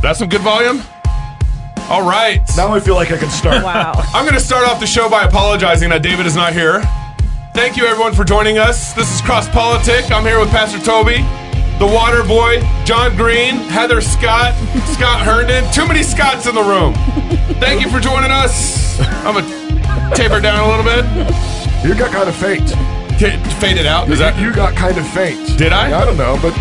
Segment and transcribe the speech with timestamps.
[0.00, 0.82] That's some good volume.
[1.90, 2.40] All right.
[2.56, 3.64] Now I feel like I can start.
[3.64, 3.92] Wow.
[4.14, 6.82] I'm going to start off the show by apologizing that David is not here.
[7.54, 8.92] Thank you, everyone, for joining us.
[8.92, 10.12] This is Cross Politic.
[10.12, 11.16] I'm here with Pastor Toby,
[11.78, 14.54] the Water Boy, John Green, Heather Scott,
[14.94, 15.64] Scott Herndon.
[15.72, 16.94] Too many Scotts in the room.
[17.58, 19.00] Thank you for joining us.
[19.24, 21.04] I'm going to taper down a little bit.
[21.84, 22.68] You got kind of faint.
[23.18, 24.08] T- fade it out.
[24.10, 25.58] Is that you got kind of faint.
[25.58, 26.00] Did I?
[26.00, 26.52] I don't know, but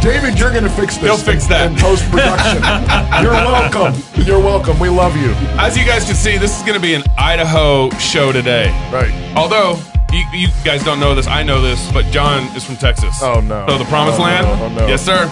[0.00, 1.04] David, you're going to fix this.
[1.04, 1.66] He'll fix that.
[1.72, 2.62] in post production.
[3.22, 4.02] you're welcome.
[4.24, 4.78] You're welcome.
[4.78, 5.32] We love you.
[5.58, 8.68] As you guys can see, this is going to be an Idaho show today.
[8.92, 9.12] Right.
[9.36, 9.78] Although
[10.12, 13.18] you, you guys don't know this, I know this, but John is from Texas.
[13.22, 13.66] Oh, no.
[13.68, 14.46] So the Promised Oh, Land.
[14.46, 14.64] no.
[14.64, 14.86] Oh, no.
[14.86, 15.26] Yes, sir.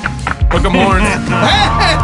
[0.51, 1.03] Hook 'em horns.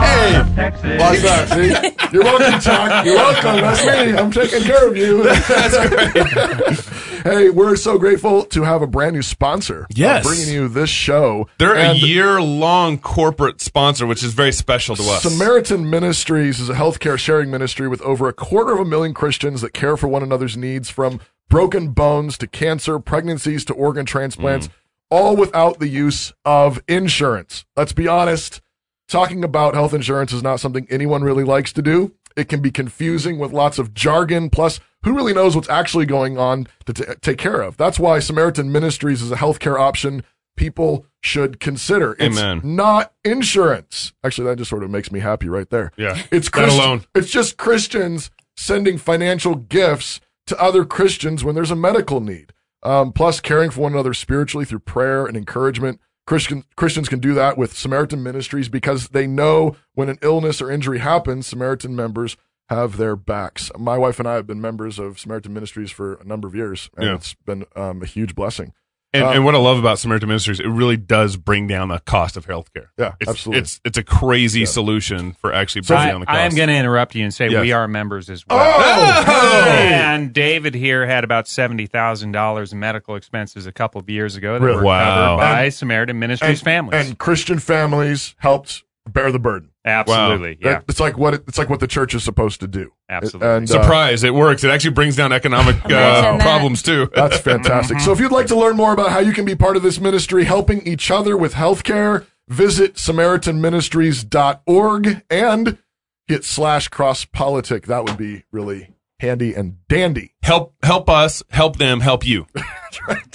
[0.02, 1.48] hey, Why's that?
[1.50, 1.68] See?
[2.12, 3.04] You're welcome, Chuck.
[3.04, 3.60] You're welcome.
[3.60, 4.12] That's me.
[4.16, 5.22] I'm taking care of you.
[5.48, 7.22] that's great.
[7.24, 9.86] hey, we're so grateful to have a brand new sponsor.
[9.90, 10.26] Yes.
[10.26, 11.48] bringing you this show.
[11.58, 15.22] They're a year-long corporate sponsor, which is very special to us.
[15.22, 19.60] Samaritan Ministries is a healthcare sharing ministry with over a quarter of a million Christians
[19.62, 24.68] that care for one another's needs from broken bones to cancer, pregnancies to organ transplants,
[24.68, 24.72] mm.
[25.12, 27.66] All without the use of insurance.
[27.76, 28.62] Let's be honest,
[29.08, 32.14] talking about health insurance is not something anyone really likes to do.
[32.34, 34.48] It can be confusing with lots of jargon.
[34.48, 37.76] Plus, who really knows what's actually going on to t- take care of?
[37.76, 40.24] That's why Samaritan Ministries is a healthcare option
[40.56, 42.16] people should consider.
[42.18, 42.60] It's Amen.
[42.64, 44.14] not insurance.
[44.24, 45.92] Actually, that just sort of makes me happy right there.
[45.98, 46.22] Yeah.
[46.30, 47.04] It's Christ- alone.
[47.14, 52.54] It's just Christians sending financial gifts to other Christians when there's a medical need.
[52.82, 56.00] Um, plus, caring for one another spiritually through prayer and encouragement.
[56.26, 60.70] Christian, Christians can do that with Samaritan Ministries because they know when an illness or
[60.70, 62.36] injury happens, Samaritan members
[62.68, 63.70] have their backs.
[63.78, 66.90] My wife and I have been members of Samaritan Ministries for a number of years,
[66.96, 67.14] and Yeah.
[67.16, 68.72] it's been um, a huge blessing.
[69.14, 71.98] And, Um, and what I love about Samaritan Ministries, it really does bring down the
[71.98, 72.86] cost of healthcare.
[72.98, 73.60] Yeah, it's, absolutely.
[73.60, 76.38] It's it's a crazy solution for actually bringing I, down the cost.
[76.38, 77.60] I am going to interrupt you and say Yes.
[77.60, 78.58] we are members as well.
[78.58, 79.64] Oh!
[79.68, 84.36] And David here had about seventy thousand dollars in medical expenses a couple of years
[84.36, 84.78] ago that Really?
[84.78, 85.36] were Wow.
[85.36, 87.06] covered by Samaritan Ministries families.
[87.06, 89.70] and Christian families helped bear the burden.
[89.84, 92.68] Absolutely, yeah, That- it's like what it, it's like what the church is supposed to
[92.68, 92.92] do.
[93.08, 93.48] Absolutely.
[93.48, 94.22] And, uh, Surprise!
[94.24, 94.64] it works.
[94.64, 97.10] It actually brings down economic uh, problems too.
[97.14, 98.00] That's fantastic.
[98.04, 100.00] so if you'd like to learn more about how you can be part of this
[100.00, 105.78] ministry, helping each other with healthcare, visit SamaritanMinistries.org and
[106.26, 107.86] hit slash cross politic.
[107.86, 108.90] That would be really
[109.20, 110.34] handy and dandy.
[110.42, 112.44] help help us help them help you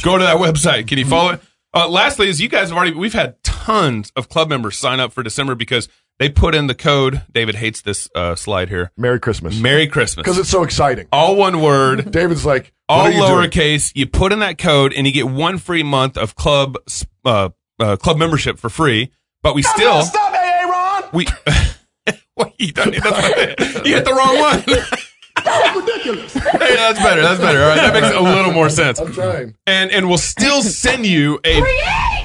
[0.02, 1.42] go to that website can you follow it
[1.74, 5.12] uh, lastly is you guys have already we've had tons of club members sign up
[5.12, 5.90] for december because
[6.20, 7.22] they put in the code.
[7.32, 8.92] David hates this uh, slide here.
[8.98, 9.60] Merry Christmas.
[9.60, 10.24] merry christmas.
[10.24, 11.06] Because it's so exciting.
[11.12, 12.10] all one word.
[12.12, 13.50] David's like, what all are you doing?
[13.52, 13.92] lowercase.
[13.94, 16.78] You put in that code and you get one free month of club
[17.26, 19.12] uh, uh, club membership for free
[19.44, 21.10] but we still Stop it, Aaron!
[21.14, 21.28] we
[22.38, 23.06] Wait, you, don't, that's
[23.60, 24.64] not, you hit the wrong one.
[25.46, 26.34] That's Ridiculous.
[26.34, 27.22] hey that's better.
[27.22, 27.62] That's better.
[27.62, 27.78] All right.
[27.78, 29.00] That makes a little more sense.
[29.00, 29.56] I'm trying.
[29.68, 31.62] and and we'll still send you a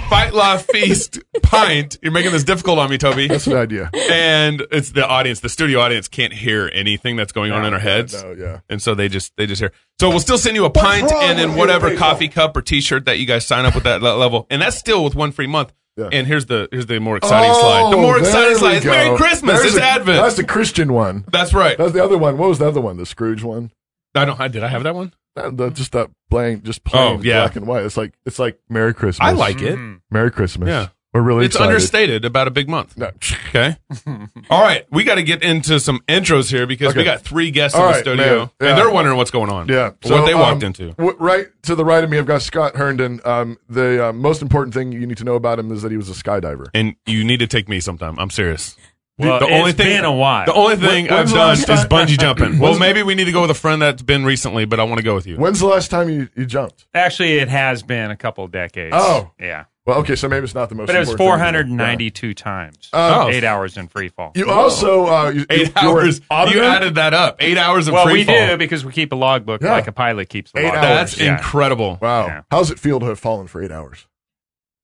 [0.09, 1.99] Fight Laugh Feast pint.
[2.03, 3.29] You're making this difficult on me, Toby.
[3.29, 3.91] That's an idea.
[4.11, 7.81] And it's the audience, the studio audience can't hear anything that's going on in our
[7.81, 8.23] heads.
[8.23, 8.61] No, yeah.
[8.69, 9.73] And so they just they just hear.
[10.01, 12.07] So we'll still send you a pint wrong and then with whatever people?
[12.07, 14.77] coffee cup or T-shirt that you guys sign up with that le- level, and that's
[14.77, 15.73] still with one free month.
[15.97, 16.09] Yeah.
[16.13, 17.93] And here's the here's the more exciting oh, slide.
[17.93, 18.91] The more Oh, there exciting we slide go.
[18.91, 19.61] Merry Christmas.
[19.61, 20.23] There's it's a- Advent.
[20.23, 21.25] That's the Christian one.
[21.31, 21.77] That's right.
[21.79, 22.39] That's the other one.
[22.39, 22.97] What was the other one?
[22.97, 23.71] The Scrooge one?
[24.15, 24.39] I don't.
[24.41, 25.13] I, did I have that one?
[25.37, 27.41] That, that- just that blank, just plain Oh, yeah.
[27.45, 27.85] black and white.
[27.85, 29.27] It's like it's like Merry Christmas.
[29.27, 29.79] I like it.
[30.11, 30.69] Merry Christmas.
[30.69, 30.89] Yeah.
[31.15, 31.69] we're really It's excited.
[31.75, 32.97] understated about a big month.
[32.97, 33.11] No.
[33.49, 33.77] Okay.
[34.51, 34.87] All right.
[34.91, 37.87] We got to get into some intros here because we got three guests All in
[37.89, 38.51] the right, studio.
[38.61, 38.69] Yeah.
[38.71, 39.69] and they're wondering what's going on.
[39.69, 40.93] Yeah, what they walked um, into.
[40.93, 43.21] w- right to the right of me, I've got Scott Herndon.
[43.27, 45.97] Um, the uh, most important thing you need to know about him is that he
[45.99, 46.67] was a skydiver.
[46.75, 48.19] And you need to take me sometime.
[48.19, 48.77] I'm serious.
[49.19, 50.47] Well, the it's only thing, been a while.
[50.47, 52.59] The only thing When- I've done last is bungee jumping.
[52.59, 54.99] well, maybe we need to go with a friend that's been recently, but I want
[54.99, 55.37] to go with you.
[55.37, 56.87] When's the last time you, you jumped?
[56.95, 58.95] Actually, it has been a couple of decades.
[58.99, 59.31] Oh.
[59.39, 60.87] yeah, Well, okay, so maybe it's not the most.
[60.87, 61.45] but it was important thing four to do.
[61.45, 62.89] hundred ninety-two times.
[62.95, 63.29] Oh.
[63.29, 64.33] Eight hours in free fall.
[64.35, 64.45] Yeah.
[64.47, 66.19] You also uh, you, Eight you hours.
[66.19, 66.63] You auditor?
[66.65, 67.37] added that up.
[67.41, 69.73] Eight hours of well, free we do because we keep a logbook Yeah.
[69.73, 70.83] like a pilot keeps a Eight logbook.
[70.83, 70.97] hours.
[71.11, 71.37] That's Yeah.
[71.37, 71.99] incredible.
[72.01, 72.27] Wow.
[72.27, 72.41] Yeah.
[72.51, 74.07] How's it feel to have fallen for eight hours?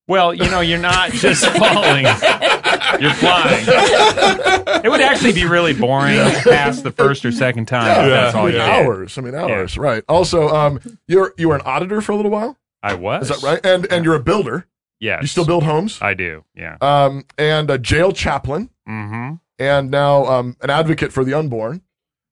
[0.08, 2.05] Well, you know, you're not just falling;
[3.00, 3.64] you're flying.
[4.84, 7.90] It would actually be really boring past the first or second time.
[8.05, 8.69] if That's I all mean, you did.
[8.69, 9.19] hours.
[9.19, 9.76] I mean, hours.
[9.78, 10.02] Right.
[10.08, 12.56] Also, um, you're you were an auditor for a little while.
[12.82, 13.31] I was.
[13.31, 13.64] Is that right?
[13.66, 14.66] And and you're a builder.
[15.00, 15.22] Yes.
[15.22, 15.99] You still build homes.
[16.02, 16.44] I do.
[16.54, 16.76] Yeah.
[16.81, 19.34] Um, and a jail chaplain, Mm-hmm.
[19.58, 21.82] and now um, an advocate for the unborn.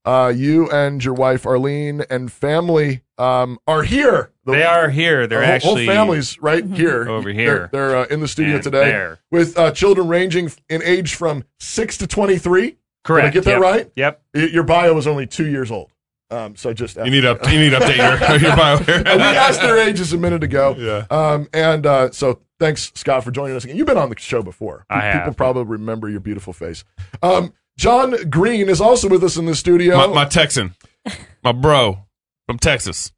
[0.07, 4.31] Uh, you and your wife Arlene and family um, are here.
[4.45, 5.27] The- They are here.
[5.27, 7.69] They're the whole, actually whole family's right here Over They're- here.
[7.73, 9.19] They're, uh, in the studio And today there.
[9.33, 12.77] with uh, children ranging in age from six to twenty-three.
[13.05, 13.25] correct.
[13.25, 13.61] Did I get that Yep.
[13.61, 13.91] right?
[13.97, 14.23] Yep.
[14.35, 15.91] Y- Your bio was only two years old.
[16.31, 18.99] Um, so just You need to up, you need update your your bio here.
[19.05, 20.75] we asked their ages a minute ago.
[20.77, 21.07] Yeah.
[21.09, 23.77] Um, and uh, so thanks, Scott, for joining us again.
[23.77, 24.85] You've been on the show before.
[24.91, 25.37] I People have.
[25.37, 26.83] probably remember your beautiful face.
[27.23, 29.97] Um, John Green is also with us in the studio.
[29.97, 30.75] my, my Texan,
[31.45, 31.99] my bro
[32.47, 33.13] from Texas.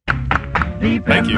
[0.81, 1.35] Thank you.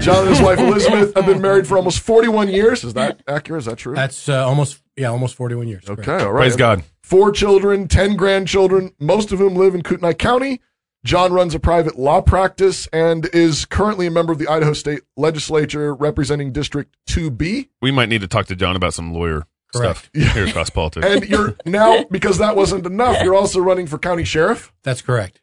[0.00, 2.84] John and his wife Elizabeth have been married for almost 41 years.
[2.84, 3.60] Is that accurate?
[3.60, 3.94] Is that true?
[3.94, 5.84] That's uh, almost yeah, almost forty-one years.
[5.88, 6.02] okay.
[6.02, 6.24] correct.
[6.24, 6.40] All right.
[6.40, 6.82] Praise God.
[7.02, 10.60] Four children, 10 grandchildren, most of whom live in Kootenai County.
[11.04, 15.02] John runs a private law practice and is currently a member of the Idaho State
[15.16, 17.68] Legislature representing District 2B.
[17.80, 19.46] We might need to talk to John about some lawyer
[19.76, 20.10] Correct.
[20.14, 21.06] stuff here across politics.
[21.06, 24.72] And you're now, because that wasn't enough, you're also running for county sheriff.
[24.82, 25.40] That's correct.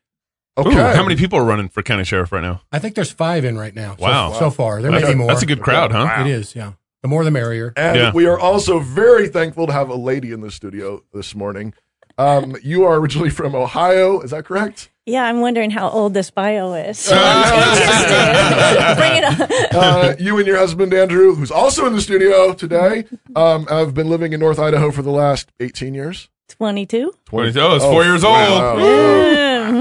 [0.57, 0.69] Okay.
[0.69, 2.61] Ooh, how many people are running for county sheriff right now?
[2.71, 3.95] I think there's five in right now.
[3.95, 4.33] so- Wow.
[4.33, 5.27] So, far, there may That's, be more.
[5.27, 6.21] that's a good crowd, huh?
[6.21, 6.55] It is.
[6.55, 6.73] Yeah.
[7.01, 7.73] The more, the merrier.
[7.75, 8.11] And Yeah.
[8.13, 11.73] we are also very thankful to have a lady in the studio this morning.
[12.17, 14.89] Um, you are originally from Ohio, is that correct?
[15.05, 16.97] Yeah, I'm wondering how old this bio is.
[17.09, 18.97] So I'm.
[18.97, 19.49] Bring it up.
[19.73, 23.05] Uh, you and your husband Andrew, who's also in the studio today,
[23.35, 26.29] um, have been living in North Idaho for the last 18 years.
[26.49, 27.11] 22.
[27.31, 28.33] Oh, it's four years old.
[28.35, 28.75] wow.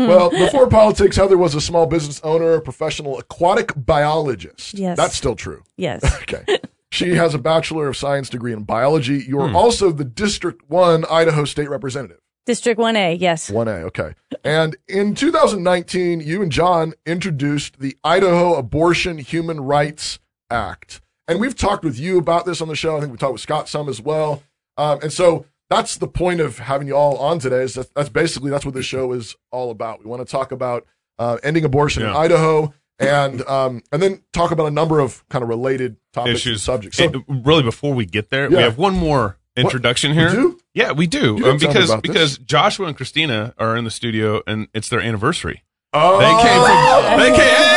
[0.08, 4.74] Well, before politics, Heather was a small business owner, a professional aquatic biologist.
[4.74, 4.96] Yes.
[4.96, 5.62] That's still true.
[5.76, 6.02] Yes.
[6.22, 6.58] Okay.
[6.90, 9.24] She has a Bachelor of Science degree in biology.
[9.26, 9.56] You are Hmm.
[9.56, 12.18] also the District 1 Idaho State Representative.
[12.46, 13.50] District 1A, yes.
[13.50, 14.14] 1A, okay.
[14.44, 20.18] And in 2019, you and John introduced the Idaho Abortion Human Rights
[20.50, 21.00] Act.
[21.28, 22.96] And we've talked with you about this on the show.
[22.96, 24.42] I think we talked with Scott some as well.
[24.76, 27.62] Um, and so that's the point of having you all on today.
[27.62, 30.00] Is that, that's basically that's what this show is all about.
[30.00, 30.86] We want to talk about
[31.18, 35.42] uh, ending abortion in Idaho, and um, and then talk about a number of kind
[35.42, 36.62] of related topics and Issues.
[36.62, 36.98] subjects.
[36.98, 40.30] So, really, before we get there, we have one more introduction here.
[40.30, 40.58] do?
[40.74, 41.36] Yeah, we do.
[41.36, 42.00] Um, didn't because this.
[42.00, 45.62] because Joshua and Christina are in the studio and it's their anniversary.
[45.92, 47.68] oh, They came from they came,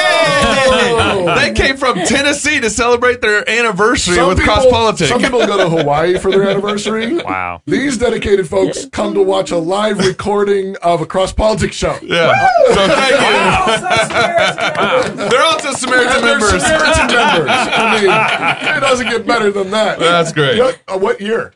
[0.68, 1.36] Oh.
[1.38, 5.10] they came from Tennessee to celebrate their anniversary Some with people- cross politics.
[5.10, 7.18] Some people go to Hawaii for their anniversary.
[7.26, 7.62] Wow.
[7.66, 11.98] These dedicated folks come to watch a live recording of a cross politics show.
[12.02, 12.34] Yeah.
[12.68, 13.12] So thank
[15.18, 15.30] you.
[15.30, 16.64] They're also Samaritan They're members.
[16.64, 17.50] Samaritan members.
[17.52, 20.00] I mean, it doesn't get better than that.
[20.00, 20.58] That's great.
[20.58, 21.54] Yeah, uh, what year?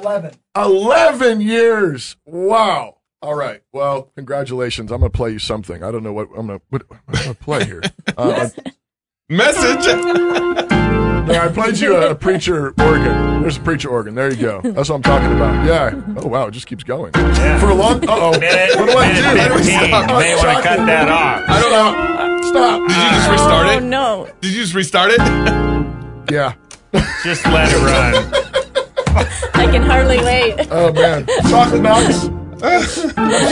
[0.00, 0.34] 11.
[0.56, 2.16] 11 years.
[2.24, 2.96] Wow.
[3.20, 3.62] All right.
[3.72, 4.92] Well, congratulations.
[4.92, 5.82] I'm going to play you something.
[5.82, 7.82] I don't know what I'm going to what, what I'm going to play here.
[8.16, 8.48] Uh,
[9.30, 9.84] Message.
[9.86, 13.42] I, I played you a, a preacher organ.
[13.42, 14.14] There's a preacher organ.
[14.14, 14.60] There you go.
[14.62, 15.66] That's what I'm talking about.
[15.66, 16.00] Yeah.
[16.16, 18.02] Oh wow, it just keeps going for a long.
[18.08, 18.30] Uh oh.
[18.30, 19.58] What do I minute do?
[19.58, 19.88] 15.
[19.88, 20.06] Stop.
[20.18, 21.42] May want to cut that off.
[21.46, 22.48] I don't know.
[22.48, 22.88] Stop.
[22.88, 23.82] Did you just restart Oh, it?
[23.82, 24.28] no.
[24.40, 25.20] Did you just restart it?
[26.32, 26.54] Yeah.
[27.22, 28.32] Just let it run.
[29.58, 30.68] I can hardly wait.
[30.70, 31.26] Oh man.
[31.48, 32.24] Chocolate Knox.
[32.62, 32.82] I'm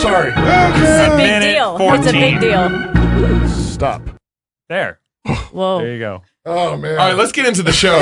[0.00, 0.32] sorry.
[0.36, 1.76] It's a big minute deal.
[1.80, 2.20] It's a 14.
[2.20, 3.48] big deal.
[3.48, 4.02] Stop.
[4.68, 5.00] There.
[5.52, 5.78] Whoa.
[5.80, 6.22] There you go.
[6.44, 6.92] Oh man.
[6.92, 7.96] All right, let's get into the show.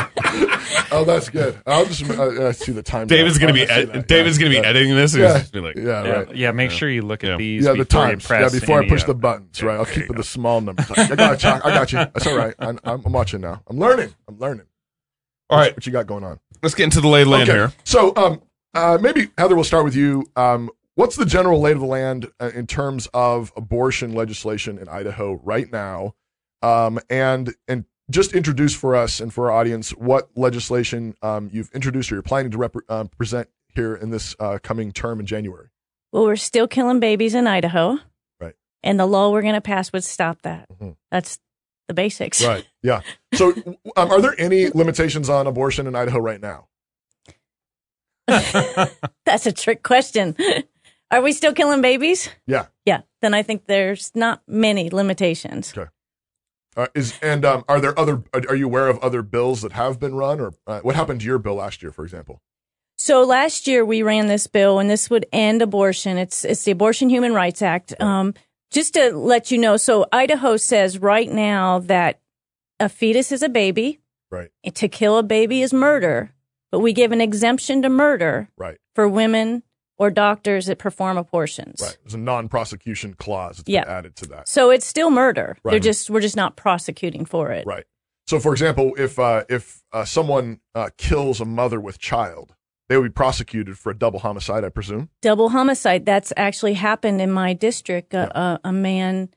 [0.90, 1.60] Oh, that's good.
[1.66, 3.06] I'll just uh, I see the time.
[3.08, 4.08] David's gonna be ed- that.
[4.08, 4.62] David's gonna be Yeah.
[4.62, 5.12] editing this.
[5.12, 5.32] And Yeah.
[5.34, 5.84] he's just be like, Yeah.
[5.84, 6.34] Yeah, Right.
[6.36, 7.36] yeah, make sure you look at Yeah.
[7.36, 8.22] these Yeah, the before times.
[8.24, 9.20] you press Yeah, before I any push of the them.
[9.20, 9.62] buttons.
[9.62, 9.76] Right.
[9.78, 10.90] I'll keep it the small numbers.
[10.90, 11.50] I got you.
[11.50, 11.98] I got you.
[11.98, 12.54] That's all right.
[12.58, 13.60] I'm, I'm, I'm watching now.
[13.68, 14.14] I'm learning.
[14.28, 14.64] I'm learning.
[15.50, 16.40] All right, What you got going on?
[16.62, 17.72] Let's get into the lay of the land here.
[17.84, 18.42] So, um,
[18.74, 20.26] uh, maybe Heather, we'll start with you.
[20.36, 24.88] Um, what's the general lay of the land uh, in terms of abortion legislation in
[24.88, 26.14] Idaho right now?
[26.62, 31.70] Um, and and just introduce for us and for our audience what legislation um, you've
[31.72, 35.26] introduced or you're planning to rep- uh, present here in this uh, coming term in
[35.26, 35.68] January.
[36.12, 37.98] Well, we're still killing babies in Idaho.
[38.40, 38.54] Right.
[38.82, 40.66] And the law we're going to pass would stop that.
[40.80, 40.96] Mhm.
[41.10, 41.38] That's
[41.88, 42.44] the basics.
[42.44, 42.64] Right.
[42.82, 43.00] Yeah.
[43.34, 43.50] So,
[43.96, 46.68] um, are there any limitations on abortion in Idaho right now?
[48.26, 50.36] That's a trick question.
[51.10, 52.28] Are we still killing babies?
[52.46, 52.66] Yeah.
[52.84, 53.00] Yeah.
[53.22, 55.72] Then I think there's not many limitations.
[55.76, 55.90] Okay.
[56.76, 58.22] Uh, is and um, are there other?
[58.32, 61.26] Are you aware of other bills that have been run, or uh, what happened to
[61.26, 62.40] your bill last year, for example?
[62.96, 66.18] So last year we ran this bill, and this would end abortion.
[66.18, 68.00] It's it's the Abortion Human Rights Act.
[68.00, 68.34] Um,
[68.70, 72.20] just to let you know, so Idaho says right now that
[72.80, 74.00] a fetus is a baby.
[74.30, 74.50] Right.
[74.74, 76.32] To kill a baby is murder,
[76.70, 78.76] but we give an exemption to murder Right.
[78.94, 79.62] for women
[79.96, 81.80] or doctors that perform abortions.
[81.82, 81.96] Right.
[82.04, 84.48] There's a non-prosecution clause that's been added to that.
[84.48, 85.56] So it's still murder.
[85.64, 85.72] Right.
[85.72, 87.66] They're just we're just not prosecuting for it.
[87.66, 87.84] Right.
[88.26, 92.54] So, for example, if uh, if uh, someone uh, kills a mother with child,
[92.88, 95.10] they would be prosecuted for a double homicide, I presume.
[95.22, 96.06] Double homicide.
[96.06, 98.14] That's actually happened in my district.
[98.14, 99.28] A, a, a man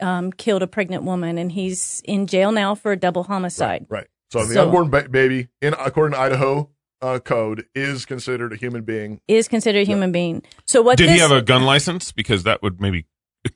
[0.00, 3.86] um, killed a pregnant woman, and he's in jail now for a double homicide.
[3.88, 4.06] Right.
[4.30, 6.70] So the So- unborn ba- baby, in according to Idaho
[7.00, 9.20] uh, code, is considered a human being.
[9.28, 10.42] Is considered a human being.
[10.66, 10.98] So what?
[10.98, 12.10] Did this, he have a gun license?
[12.12, 13.06] Because that would maybe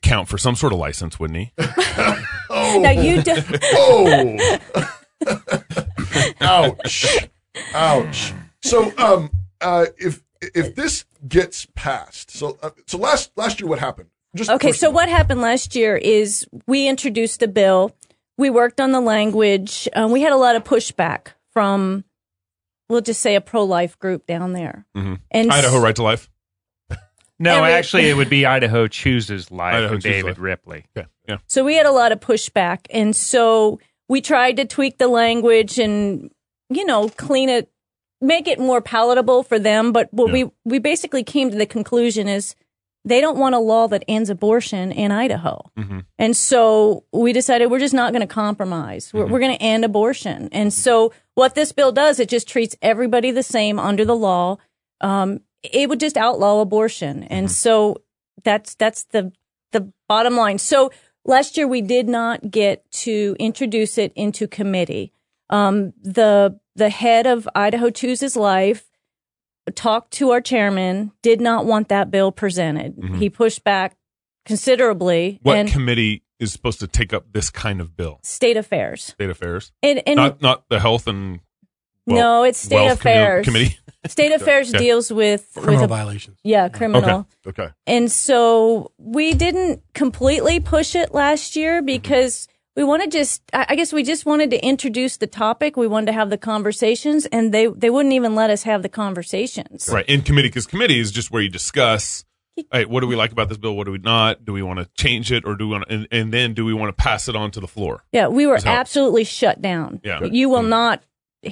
[0.03, 1.53] count for some sort of license, wouldn't he?
[2.53, 4.59] Oh, Now you do, oh,
[6.41, 7.07] ouch,
[7.75, 8.33] ouch.
[8.63, 9.31] So, um,
[9.61, 14.09] uh, if if this gets passed, so uh, so last last year, what happened?
[14.35, 17.95] Just Okay, so what happened last year is we introduced a bill.
[18.39, 19.89] We worked on the language.
[19.95, 22.05] Um, we had a lot of pushback from,
[22.89, 24.87] we'll just say, a pro-life group down there.
[24.97, 25.21] Mhm.
[25.31, 26.31] And Idaho Right to Life.
[27.43, 30.39] No, Every- actually, it would be Idaho chooses life Idaho and Chooses David Life.
[30.39, 30.85] Ripley.
[30.95, 31.09] Okay.
[31.27, 31.39] Yeah.
[31.47, 35.79] So we had a lot of pushback, and so we tried to tweak the language
[35.79, 36.31] and
[36.69, 37.71] you know clean it,
[38.21, 39.93] make it more palatable for them.
[39.93, 40.33] But what Yeah.
[40.33, 42.55] we we basically came to the conclusion is
[43.05, 46.05] they don't want a law that ends abortion in Idaho, Mhm.
[46.19, 49.11] and so we decided we're just not going to compromise.
[49.15, 52.77] We're, we're going to end abortion, and so what this bill does, it just treats
[52.83, 54.59] everybody the same under the law.
[55.01, 58.03] Um, it would just outlaw abortion, and so
[58.45, 59.33] that's that's the
[59.73, 60.59] the bottom line.
[60.59, 60.91] So
[61.25, 65.13] last year we did not get to introduce it into committee.
[65.49, 68.87] Um, the the head of Idaho Chooses Life
[69.75, 72.97] talked to our chairman, did not want that bill presented.
[72.97, 73.15] Mm-hmm.
[73.17, 73.97] He pushed back
[74.47, 75.39] considerably.
[75.43, 78.19] What and committee is supposed to take up this kind of bill?
[78.23, 79.03] state affairs.
[79.05, 81.41] State Affairs, And, and not not the Health and
[82.07, 83.45] well, no, it's state affairs.
[83.47, 83.77] Committee.
[84.07, 84.79] State affairs Okay.
[84.79, 86.39] deals with Criminal with a, violations.
[86.43, 87.29] yeah criminal.
[87.47, 93.43] okay, And so we didn't completely push it last year because we want to just,
[93.53, 95.77] I guess we just wanted to introduce the topic.
[95.77, 98.89] We wanted to have the conversations and they, they wouldn't even let us have the
[98.89, 99.89] conversations.
[99.93, 100.07] Right.
[100.07, 102.25] In committee, because committee is just where you discuss,
[102.73, 103.77] hey, what do we like about this bill?
[103.77, 104.45] What do we not?
[104.45, 106.65] Do we want to change it or do we want to, and, and then do
[106.65, 108.05] we want to pass it on to the floor?
[108.13, 110.01] Yeah, we were absolutely shut down.
[110.05, 110.23] Yeah.
[110.25, 111.03] You will not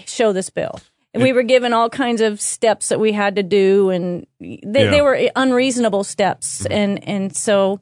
[0.07, 0.81] show this bill.
[1.15, 4.47] And we were given all kinds of steps that we had to do and they,
[4.47, 4.57] Yeah.
[4.83, 4.91] Mm-hmm.
[4.93, 6.65] they were unreasonable steps.
[6.67, 7.81] And, and so,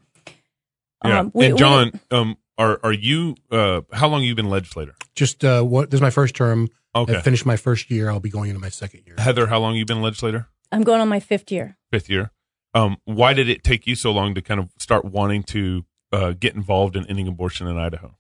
[1.05, 1.21] Yeah.
[1.21, 4.49] um, we- and we- John, um, are, are you, uh, how long have you been
[4.49, 4.95] legislator?
[5.15, 5.91] Just uh, what?
[5.91, 6.69] This is my first term.
[6.95, 7.17] Okay.
[7.17, 8.11] I finished my first year.
[8.11, 9.17] I'll be going into my second year.
[9.19, 10.49] Heather, how long have you been legislator?
[10.73, 11.77] I'm going on my fifth year.
[11.91, 12.31] Fifth year.
[12.75, 16.33] Um, why did it take you so long to kind of start wanting to, uh,
[16.39, 18.17] get involved in ending abortion in Idaho?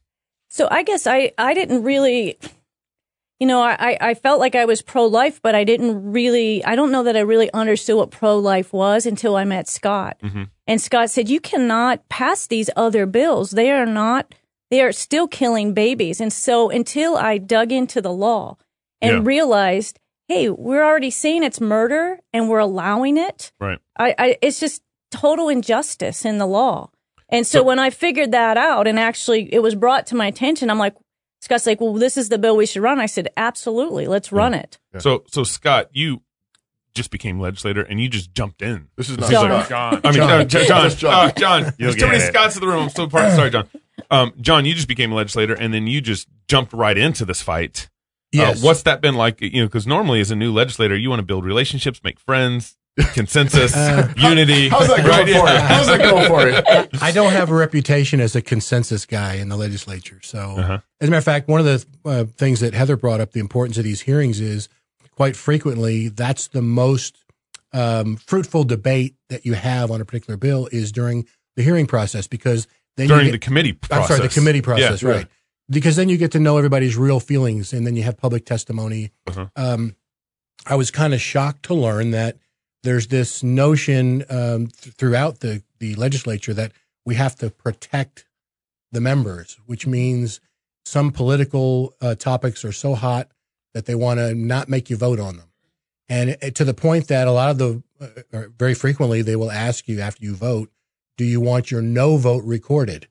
[0.48, 2.38] So I guess I, I didn't really,
[3.38, 6.74] you know, I, I felt like I was pro life, but I didn't really, I
[6.74, 10.16] don't know that I really understood what pro life was until I met Scott.
[10.22, 10.44] Mm-hmm.
[10.66, 13.50] And Scott said, you cannot pass these other bills.
[13.50, 14.34] They are not,
[14.70, 16.20] they are still killing babies.
[16.20, 18.56] And so until I dug into the law
[19.02, 19.22] and Yeah.
[19.22, 23.52] realized, hey, we're already saying it's murder and we're allowing it.
[23.60, 23.78] Right.
[23.98, 26.90] I, I it's just total injustice in the law.
[27.28, 30.26] And so, So- when I figured that out and actually it was brought to my
[30.26, 30.94] attention, I'm like,
[31.46, 32.98] Scott's like, well, this is the bill we should run.
[32.98, 34.78] I said, absolutely, let's run it.
[34.98, 36.22] So, so Scott, you
[36.92, 38.88] just became legislator and you just jumped in.
[38.96, 39.64] this is not John.
[39.64, 39.68] Scott.
[39.68, 40.00] John.
[40.02, 40.30] I mean, John.
[40.30, 41.12] uh, John, John.
[41.28, 41.72] uh, John.
[41.78, 42.26] There's too many it.
[42.32, 42.82] Scotts in the room.
[42.82, 43.68] I'm so par- sorry, John.
[44.10, 47.42] Um, John, you just became a legislator, and then you just jumped right into this
[47.42, 47.88] fight.
[48.32, 48.60] Yes.
[48.60, 49.40] Uh, what's that been like?
[49.40, 52.76] You know, because normally as a new legislator, you want to build relationships, make friends,
[53.12, 53.74] consensus,
[54.16, 54.68] unity.
[54.68, 55.24] How's that going right?
[55.24, 55.34] for you?
[55.36, 55.60] Yeah.
[55.60, 56.88] How's that going for you?
[57.02, 60.20] I don't have a reputation as a consensus guy in the legislature.
[60.22, 60.78] So, Uh-huh.
[61.00, 63.40] as a matter of fact, one of the uh, things that Heather brought up, the
[63.40, 64.68] importance of these hearings, is
[65.14, 67.18] quite frequently that's the most
[67.72, 71.26] um, fruitful debate that you have on a particular bill is during
[71.56, 75.02] the hearing process because then During you the get, committee I'm sorry, the committee process,
[75.02, 75.26] Yeah, right?
[75.68, 79.10] Because then you get to know everybody's real feelings, and then you have public testimony.
[79.26, 79.48] Uh-huh.
[79.56, 79.96] Um,
[80.64, 82.38] I was kind of shocked to learn that
[82.82, 86.72] there's this notion um, th- throughout the the legislature that
[87.04, 88.24] we have to protect
[88.92, 90.40] the members, which means
[90.84, 93.28] some political uh, topics are so hot
[93.74, 95.50] that they want to not make you vote on them,
[96.08, 99.36] and it, to the point that a lot of the uh, or very frequently they
[99.36, 100.70] will ask you after you vote,
[101.16, 103.08] do you want your no vote recorded?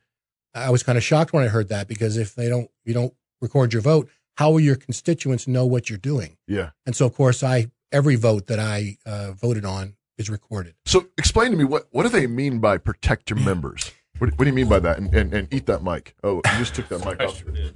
[0.53, 3.13] I was kind of shocked when I heard that because if they don't, you don't
[3.41, 6.37] record your vote, how will your constituents know what you're doing?
[6.47, 6.71] Yeah.
[6.85, 10.75] And so, of course, I every vote that I uh, voted on is recorded.
[10.85, 13.91] So explain to me what what do they mean by protect your members?
[14.17, 14.97] What, what do you mean by that?
[14.97, 16.15] And, and and eat that mic.
[16.23, 17.39] Oh, you just took that mic off.
[17.39, 17.75] sure did.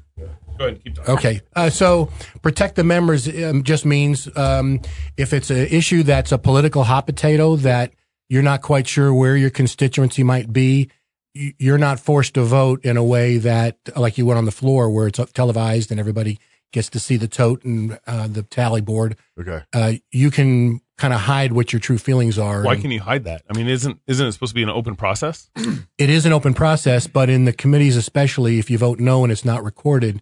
[0.58, 1.14] Go ahead, keep talking.
[1.16, 2.12] Okay, uh, so
[2.42, 4.82] protect the members um, just means um,
[5.16, 7.94] if it's an issue that's a political hot potato that
[8.28, 10.90] you're not quite sure where your constituency might be,
[11.34, 14.90] you're not forced to vote in a way that, like you went on the floor,
[14.90, 16.40] where it's televised and everybody
[16.72, 19.16] gets to see the tote and uh, the tally board.
[19.40, 19.64] Okay.
[19.74, 22.62] uh, you can kind of hide what your true feelings are.
[22.64, 23.44] Why And can you hide that?
[23.50, 25.50] I mean, isn't isn't it supposed to be an open process?
[25.98, 29.32] it is an open process, but in the committees, especially if you vote no and
[29.32, 30.22] it's not recorded,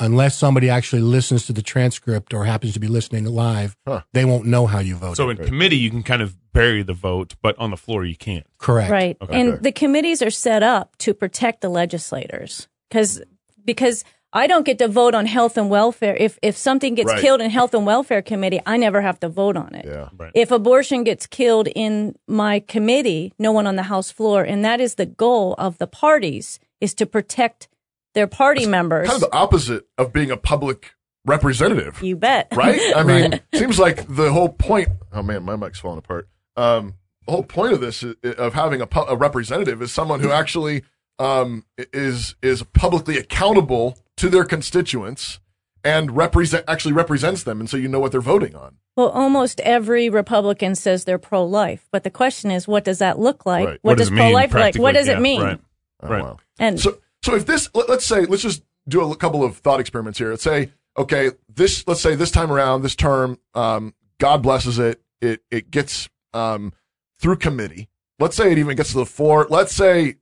[0.00, 4.02] unless somebody actually listens to the transcript or happens to be listening live, Huh.
[4.12, 5.16] they won't know how you voted.
[5.16, 8.16] So in committee, you can kind of bury the vote, but on the floor, you
[8.16, 8.46] can't.
[8.58, 8.90] Correct.
[8.90, 9.16] Right.
[9.22, 9.40] Okay.
[9.40, 13.22] and the committees are set up to protect the legislators because
[13.64, 14.04] because
[14.42, 16.14] I don't get to vote on health and welfare.
[16.26, 17.20] If if something gets Right.
[17.22, 19.84] killed in health and welfare committee, I never have to vote on it.
[19.86, 20.08] Yeah.
[20.16, 20.30] Right.
[20.34, 24.80] If abortion gets killed in my committee, no one on the House floor, and that
[24.80, 27.68] is the goal of the parties is to protect
[28.14, 29.08] their party members.
[29.08, 32.48] Kind of the opposite of being a public representative, you bet.
[32.54, 32.80] right?
[32.94, 34.88] I mean, seems like the whole point.
[35.12, 36.28] Oh man, my mic's falling apart.
[36.56, 36.94] Um,
[37.26, 40.82] the whole point of this i- of having a, a representative is someone who actually
[41.18, 45.40] um, is is publicly accountable to their constituents
[45.84, 48.76] and represent actually represents them, and so you know what they're voting on.
[48.96, 53.44] Well, almost every Republican says they're pro-life, but the question is, what does that look
[53.46, 53.66] like?
[53.66, 53.78] Right.
[53.82, 54.78] What, What does does pro-life look like?
[54.78, 55.42] What does Yeah, it mean?
[55.42, 55.60] right.
[56.02, 56.22] Oh, Right.
[56.22, 56.38] wow.
[56.58, 59.80] And So, so if this, let, us say, let's just do a couple of thought
[59.80, 60.30] experiments here.
[60.30, 65.02] Let's say, okay, this, let's say this time around, this term, um, God blesses it.
[65.20, 66.72] It, it gets, um,
[67.20, 67.88] through committee.
[68.18, 69.46] Let's say it even gets to the floor.
[69.50, 70.16] Let's say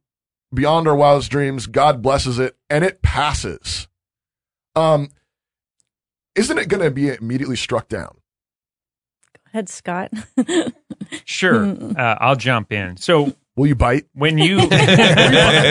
[0.54, 3.88] beyond our wildest dreams, God blesses it and it passes.
[4.76, 5.08] Um,
[6.34, 8.16] isn't it going to be immediately struck down?
[9.34, 10.12] Go ahead, Scott.
[11.26, 11.64] Sure,
[11.96, 12.96] uh, I'll jump in.
[12.96, 14.06] So Will you bite?
[14.14, 14.58] when you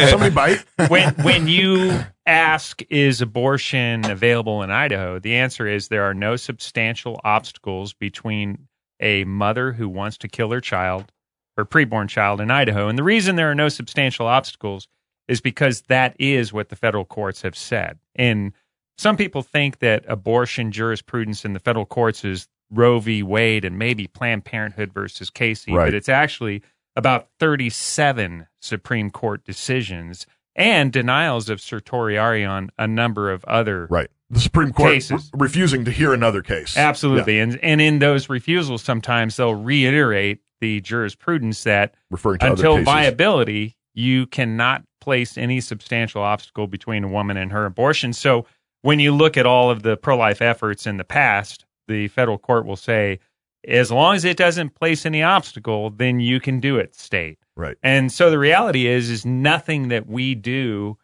[0.09, 0.63] Somebody bite?
[0.87, 6.35] when when you ask is abortion available in Idaho, the answer is there are no
[6.37, 8.67] substantial obstacles between
[9.01, 11.11] a mother who wants to kill her child,
[11.57, 12.87] her preborn child in Idaho.
[12.87, 14.87] And the reason there are no substantial obstacles
[15.27, 17.99] is because that is what the federal courts have said.
[18.15, 18.53] And
[18.97, 23.23] some people think that abortion jurisprudence in the federal courts is Roe v.
[23.23, 25.85] Wade and maybe Planned Parenthood versus Casey, Right.
[25.85, 26.61] but it's actually
[26.95, 34.09] about 37 Supreme Court decisions and denials of certiorari on a number of other Right.
[34.29, 35.29] The Supreme Court Cases.
[35.33, 36.75] re- refusing to hear another case.
[36.77, 37.39] Absolutely.
[37.39, 43.75] And and in those refusals sometimes they'll reiterate the jurisprudence that Referring to until viability,
[43.93, 48.13] you cannot place any substantial obstacle between a woman and her abortion.
[48.13, 48.45] So
[48.81, 52.37] when you look at all of the pro life efforts in the past, the federal
[52.37, 53.19] court will say,
[53.67, 57.39] as long as it doesn't place any obstacle, then you can do it, state.
[57.57, 57.75] Right.
[57.83, 60.97] And so the reality is, is nothing that we do,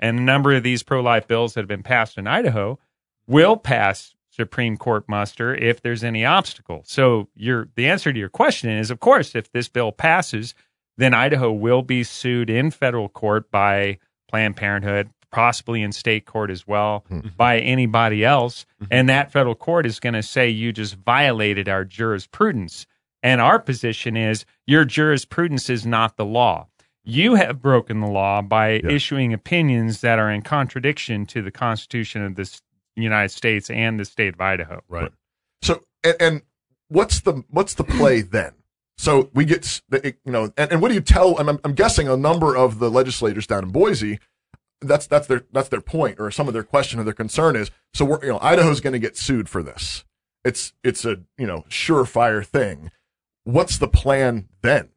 [0.00, 2.78] and a number of these pro life bills that have been passed in Idaho
[3.26, 6.82] will pass Supreme Court muster if there's any obstacle.
[6.86, 10.54] So your the answer to your question is, of course, if this bill passes,
[10.96, 16.50] then Idaho will be sued in federal court by Planned Parenthood, possibly in state court
[16.50, 17.18] as well, hmm.
[17.18, 17.28] mm-hmm.
[17.36, 18.64] by anybody else.
[18.82, 18.92] Mm-hmm.
[18.92, 22.86] And that federal court is going to say you just violated our jurisprudence.
[23.22, 26.68] And our position is your jurisprudence is not the law.
[27.04, 32.24] You have broken the law by issuing opinions that are in contradiction to the Constitution
[32.24, 32.62] of the s-
[32.96, 34.82] United States and the state of Idaho.
[34.88, 35.10] Right.
[35.62, 36.42] So, and, and
[36.88, 38.52] what's the what's the play then?
[38.98, 41.38] So we get the you know, and, and what do you tell?
[41.38, 44.18] I'm, I'm guessing a number of the legislators down in Boise.
[44.80, 47.70] That's that's their that's their point, or some of their question or their concern is.
[47.94, 50.04] So we're you know Idaho's going to get sued for this.
[50.44, 52.90] It's it's a you know surefire thing.
[53.44, 54.90] What's the plan then?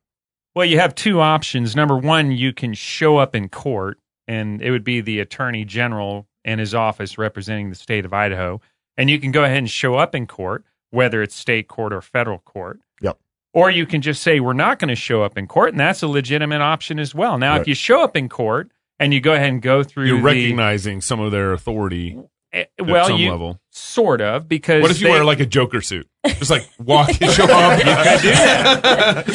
[0.55, 1.75] Well, you have two options.
[1.75, 6.27] Number one, you can show up in court, and it would be the attorney general
[6.45, 8.62] and his office representing the state of Idaho.
[8.95, 12.01] And you can go ahead and show up in court, whether it's state court or
[12.01, 12.79] federal court.
[13.01, 13.17] Yep.
[13.53, 15.71] Or you can just say, we're not going to show up in court.
[15.71, 17.38] And that's a legitimate option as well.
[17.38, 17.62] Now, Right.
[17.62, 20.23] if you show up in court and you go ahead and go through You're the,
[20.23, 22.17] recognizing some of their authority
[22.53, 23.60] eh, at well, some you level.
[23.71, 26.08] sort of because What if you they- wear like a Joker suit?
[26.27, 27.77] Just like walk and show up.
[27.77, 29.25] you could do that.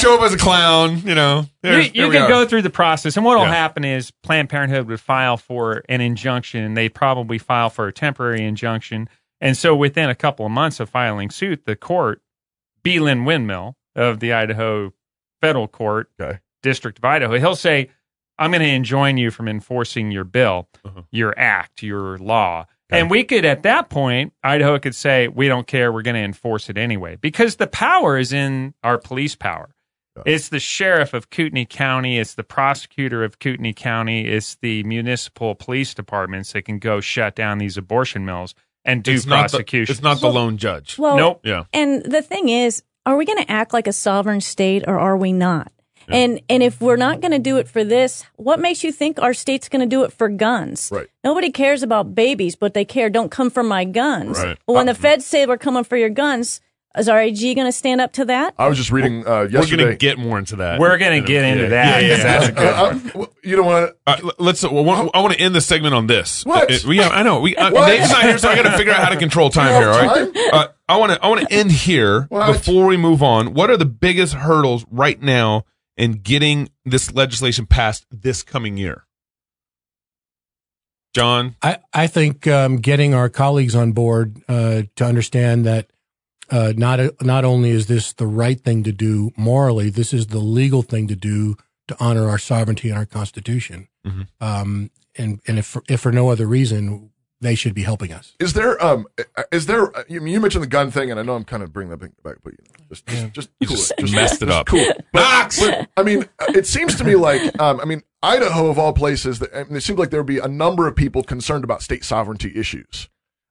[0.00, 1.02] show up as a clown.
[1.04, 1.40] You know.
[1.40, 2.28] you, There's- you we can are.
[2.28, 3.54] go through the process, and what will Yeah.
[3.54, 7.92] happen is Planned Parenthood would file for an injunction, and they'd probably file for a
[7.92, 9.08] temporary injunction.
[9.40, 12.22] And so, within a couple of months of filing suit, the court,
[12.82, 12.98] B.
[13.00, 14.92] Lynn Winmill of the Idaho
[15.40, 16.38] Federal Court, Okay.
[16.62, 17.90] District of Idaho, he'll say,
[18.38, 21.02] "I'm going to enjoin you from enforcing your bill, Uh-huh.
[21.10, 25.66] your act, your law." And we could, at that point, Idaho could say, we don't
[25.66, 25.92] care.
[25.92, 29.70] We're going to enforce it anyway because the power is in our police power.
[30.24, 32.18] It's the sheriff of Kootenai County.
[32.18, 34.26] It's the prosecutor of Kootenai County.
[34.26, 39.12] It's the municipal police departments that can go shut down these abortion mills and do
[39.12, 39.92] It's not the, prosecution.
[39.92, 40.96] it's not the lone judge.
[40.98, 41.40] Well, Nope.
[41.44, 41.64] Yeah.
[41.74, 45.18] And the thing is, are we going to act like a sovereign state or are
[45.18, 45.70] we not?
[46.08, 49.20] And and if we're not going to do it for this, what makes you think
[49.20, 50.90] our state's going to do it for guns?
[50.92, 51.08] Right.
[51.24, 53.10] Nobody cares about babies, but they care.
[53.10, 54.38] Don't come for my guns.
[54.38, 54.58] Right.
[54.66, 56.60] But when the feds say we're coming for your guns,
[56.98, 58.54] Is our AG going to stand up to that?
[58.56, 60.80] I was just reading uh, We're going to get more into that.
[60.80, 61.68] We're going to get into Yeah.
[61.68, 62.02] that.
[62.02, 62.96] Yeah, yeah, 'cause that's a good Uh, one.
[62.96, 63.96] uh, w- you don't want to.
[64.28, 64.64] Uh, let's.
[64.64, 66.42] Uh, well, I want to end the segment on this.
[66.46, 66.70] What?
[66.72, 67.40] Uh, yeah, I know.
[67.40, 67.86] We uh, What?
[67.88, 69.90] Dave's not here, so I got to figure out how to control time here.
[69.90, 70.50] All have right.
[70.54, 71.22] Uh, I want to.
[71.22, 72.46] I want to end here What?
[72.54, 73.52] before we move on.
[73.52, 75.66] What are the biggest hurdles right now
[75.96, 79.06] in getting this legislation passed this coming year?
[81.14, 85.90] John, I, I think um, getting our colleagues on board uh, to understand that
[86.50, 90.38] uh, not not only is this the right thing to do morally, this is the
[90.38, 91.56] legal thing to do
[91.88, 93.88] to honor our sovereignty and our constitution.
[94.06, 94.26] Mhm.
[94.40, 98.34] Um, and and if if for no other reason, they should be helping us.
[98.40, 99.06] Is there um
[99.52, 101.90] is there you, you mentioned the gun thing and I know I'm kind of bringing
[101.90, 103.98] that back, but you know, just just, just you cool just, it.
[103.98, 104.66] Just messed it just up.
[104.66, 104.86] Cool.
[105.12, 105.60] Knox.
[105.66, 109.38] But I mean, it seems to me like um, I mean, Idaho of all places,
[109.40, 111.82] that, I mean, it seems like there would be a number of people concerned about
[111.82, 113.08] state sovereignty issues.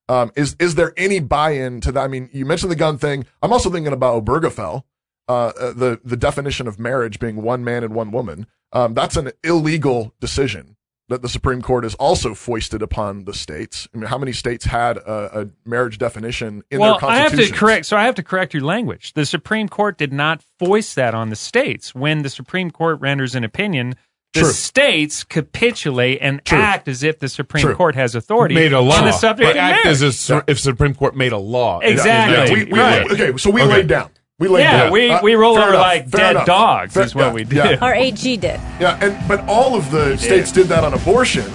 [0.08, 2.04] Um, is is there any buy-in to that?
[2.04, 3.26] I mean, you mentioned the gun thing.
[3.42, 4.84] I'm also thinking about Obergefell,
[5.28, 8.48] uh, uh, the the definition of marriage being one man and one woman.
[8.72, 10.76] Um, that's an illegal decision
[11.08, 13.88] that the Supreme Court has also foisted upon the states.
[13.94, 17.36] I mean, how many states had a, a marriage definition in well, their I have
[17.36, 17.86] to correct.
[17.86, 19.14] So I have to correct your language.
[19.14, 21.94] The Supreme Court did not foist that on the states.
[21.94, 23.94] When the Supreme Court renders an opinion,
[24.34, 24.52] the True.
[24.52, 26.58] states capitulate and True.
[26.58, 27.76] act as if the Supreme True.
[27.76, 28.98] Court has authority made a law.
[28.98, 30.44] on the subject but of act as marriage.
[30.48, 31.80] if, if Supreme Court made a law.
[31.80, 32.36] Exactly.
[32.58, 33.12] Yeah, we, we, Right.
[33.12, 33.72] Okay, so we Okay.
[33.72, 34.10] laid down.
[34.38, 34.92] We laid Yeah, down.
[34.92, 36.46] we- Uh, we roll fair over enough, like fair dead enough.
[36.46, 37.56] dogs Fair- is what yeah, we do.
[37.56, 38.60] Yeah, Our AG did.
[38.82, 41.46] yeah, and but all of the states did that on abortion.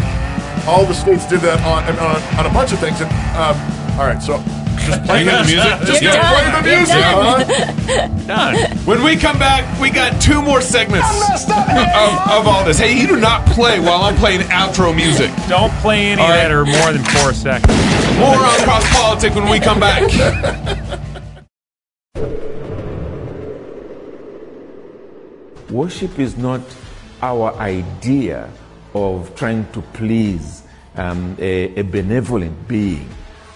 [0.66, 2.98] All the states did that on on, on a bunch of things.
[3.02, 3.54] And um,
[4.00, 4.42] all right, so
[4.78, 5.60] just play the music?
[5.84, 6.32] Just You're yeah, done.
[6.32, 8.16] play the You're music, done.
[8.26, 8.52] huh?
[8.56, 8.78] Done.
[8.86, 11.06] When we come back, we got two more segments
[11.50, 12.78] of, of all this.
[12.78, 15.30] Hey, you do not play while I'm playing outro music.
[15.50, 16.36] Don't play any All right.
[16.36, 17.76] that are more than four seconds.
[18.18, 20.00] More on cross politics when we come back.
[25.70, 26.62] Worship is not
[27.22, 28.50] our idea
[28.92, 30.64] of trying to please
[30.96, 33.08] um, a, a benevolent being.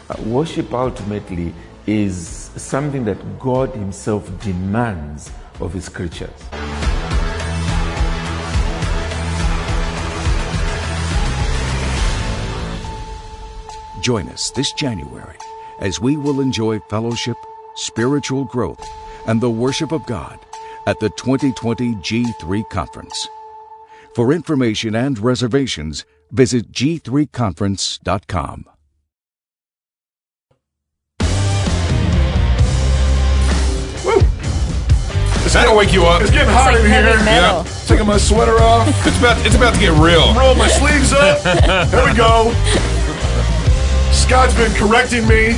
[0.09, 1.53] Uh, worship ultimately
[1.88, 6.31] is something that God Himself demands of His creatures.
[14.03, 15.37] Join us this January
[15.81, 17.37] as we will enjoy fellowship,
[17.74, 18.87] spiritual growth,
[19.27, 20.38] and the worship of God
[20.87, 23.29] at the 2020 G3 Conference.
[24.14, 28.66] For information and reservations, visit g3conference.com.
[35.53, 36.20] That'll wake you up.
[36.20, 37.25] It's getting It's hot like in heavy here.
[37.25, 37.64] metal.
[37.87, 38.88] Taking my sweater off.
[39.07, 40.35] It's about it's about to get real.
[40.35, 41.38] Roll my sleeves up.
[41.90, 42.51] There we go.
[44.12, 45.55] Scott's been correcting me.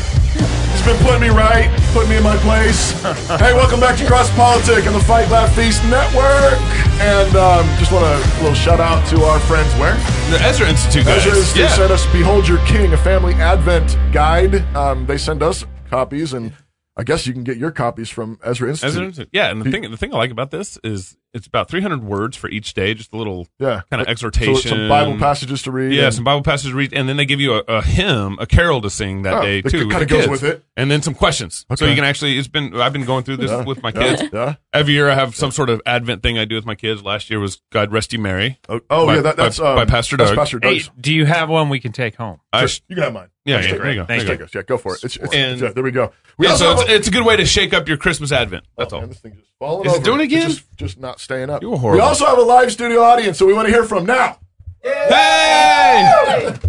[0.86, 2.92] Been putting me right, putting me in my place.
[3.40, 6.60] hey, welcome back to Cross Politic on the Fight Laugh Feast Network.
[7.00, 9.94] And um, just want a little shout out to our friends where?
[10.30, 11.26] The Ezra Institute guys.
[11.26, 11.74] Ezra Institute yeah.
[11.74, 14.62] sent us Behold Your King, a family advent guide.
[14.76, 16.52] Um, they send us copies, and
[16.96, 18.90] I guess you can get your copies from Ezra Institute.
[18.90, 19.28] Ezra Institute.
[19.32, 22.36] Yeah, and the thing the thing I like about this is it's about 300 words
[22.36, 23.82] for each day, just a little yeah.
[23.90, 24.70] kind of So exhortation.
[24.70, 25.92] some Bible passages to read.
[25.92, 28.36] Yeah, and- some Bible passages to read, and then they give you a, a hymn,
[28.40, 29.88] a carol to sing that Oh, day that too.
[29.88, 30.28] kinda goes kids.
[30.30, 30.64] with it.
[30.76, 31.64] and then some questions.
[31.76, 32.38] So you can actually.
[32.38, 34.22] It's been I've been going through this Yeah, with my kids.
[34.32, 34.54] yeah.
[34.72, 37.02] Every year I have some sort of Advent thing I do with my kids.
[37.04, 38.58] Last year was God Rest You Merry.
[38.68, 40.34] Oh, oh, By- yeah, that, that's by- um, by Pastor Doug.
[40.34, 42.40] Pastor Hey, do you have one we can take home?
[42.52, 43.28] I Sure, you can have mine.
[43.44, 44.06] yeah, That's yeah, there you go.
[44.06, 44.58] Thank there There you go.
[44.58, 45.04] Yeah, go for it.
[45.04, 46.12] It's, it's, And- yeah, there we go.
[46.38, 48.64] We Yeah, so it's, a- it's a good way to shake up your Christmas Advent.
[48.76, 49.00] That's Oh, all.
[49.02, 50.04] man, this thing just falling Is it over.
[50.04, 50.48] doing it again?
[50.48, 51.62] Just, just not staying up.
[51.62, 51.98] You were horrible.
[52.02, 54.38] We also have a live studio audience, so we want to hear from now.
[54.82, 56.54] Hey!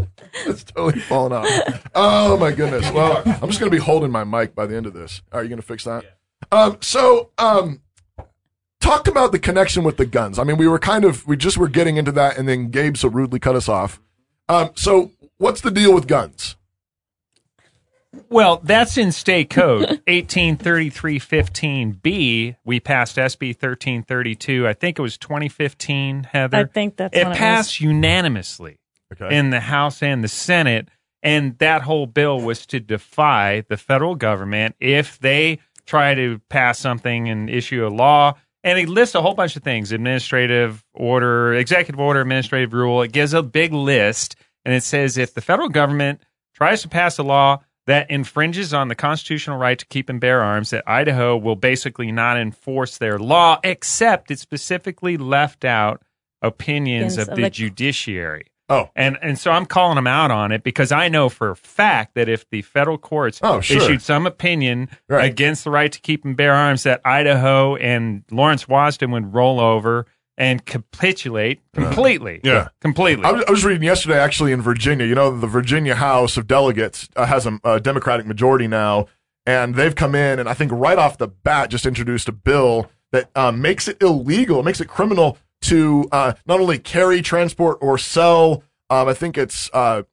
[0.45, 1.89] It's totally falling off.
[1.95, 2.91] Oh my goodness.
[2.91, 5.23] Well, I'm just going to be holding my mic by the end of this.
[5.31, 6.05] Are you going to fix that?
[6.51, 7.81] Um, so, um,
[8.79, 10.37] talk about the connection with the guns.
[10.37, 12.97] I mean, we were kind of, we just were getting into that, and then Gabe
[12.97, 13.99] so rudely cut us off.
[14.47, 16.55] Um, so, what's the deal with guns?
[18.29, 22.55] Well, that's in state code 183315B.
[22.65, 24.67] We passed SB 1332.
[24.67, 26.57] I think it was 2015, Heather.
[26.57, 28.77] I think that's it when it passed unanimously
[29.13, 29.35] Okay.
[29.37, 30.89] in the House and the Senate.
[31.23, 36.77] And that whole bill was to defy the federal government if they try to pass
[36.79, 38.33] something and issue a law.
[38.63, 43.01] And it lists a whole bunch of things administrative order, executive order, administrative rule.
[43.01, 44.35] It gives a big list.
[44.65, 46.21] And it says if the federal government
[46.53, 50.41] tries to pass a law that infringes on the constitutional right to keep and bear
[50.43, 56.01] arms, that Idaho will basically not enforce their law, except it specifically left out
[56.41, 58.45] opinions Opinions of of the the- judiciary.
[58.69, 58.89] Oh.
[58.97, 62.15] And and so I'm calling them out on it because I know for a fact
[62.15, 63.77] that if the federal courts Oh, sure.
[63.77, 65.23] issued some opinion Right.
[65.31, 69.61] against the right to keep and bear arms, that Idaho and Lawrence Wasden would roll
[69.61, 70.05] over
[70.37, 72.39] and capitulate completely.
[72.43, 72.67] Yeah.
[72.81, 73.25] Completely.
[73.25, 75.05] I was, I was reading yesterday, actually, in Virginia.
[75.05, 79.07] You know, the Virginia House of Delegates uh, has a, a Democratic majority now,
[79.45, 82.89] and they've come in and I think right off the bat just introduced a bill
[83.11, 87.97] that um, makes it illegal, makes it criminal to uh, not only carry, transport, or
[87.97, 88.63] sell.
[88.89, 90.03] Um, I think it's uh,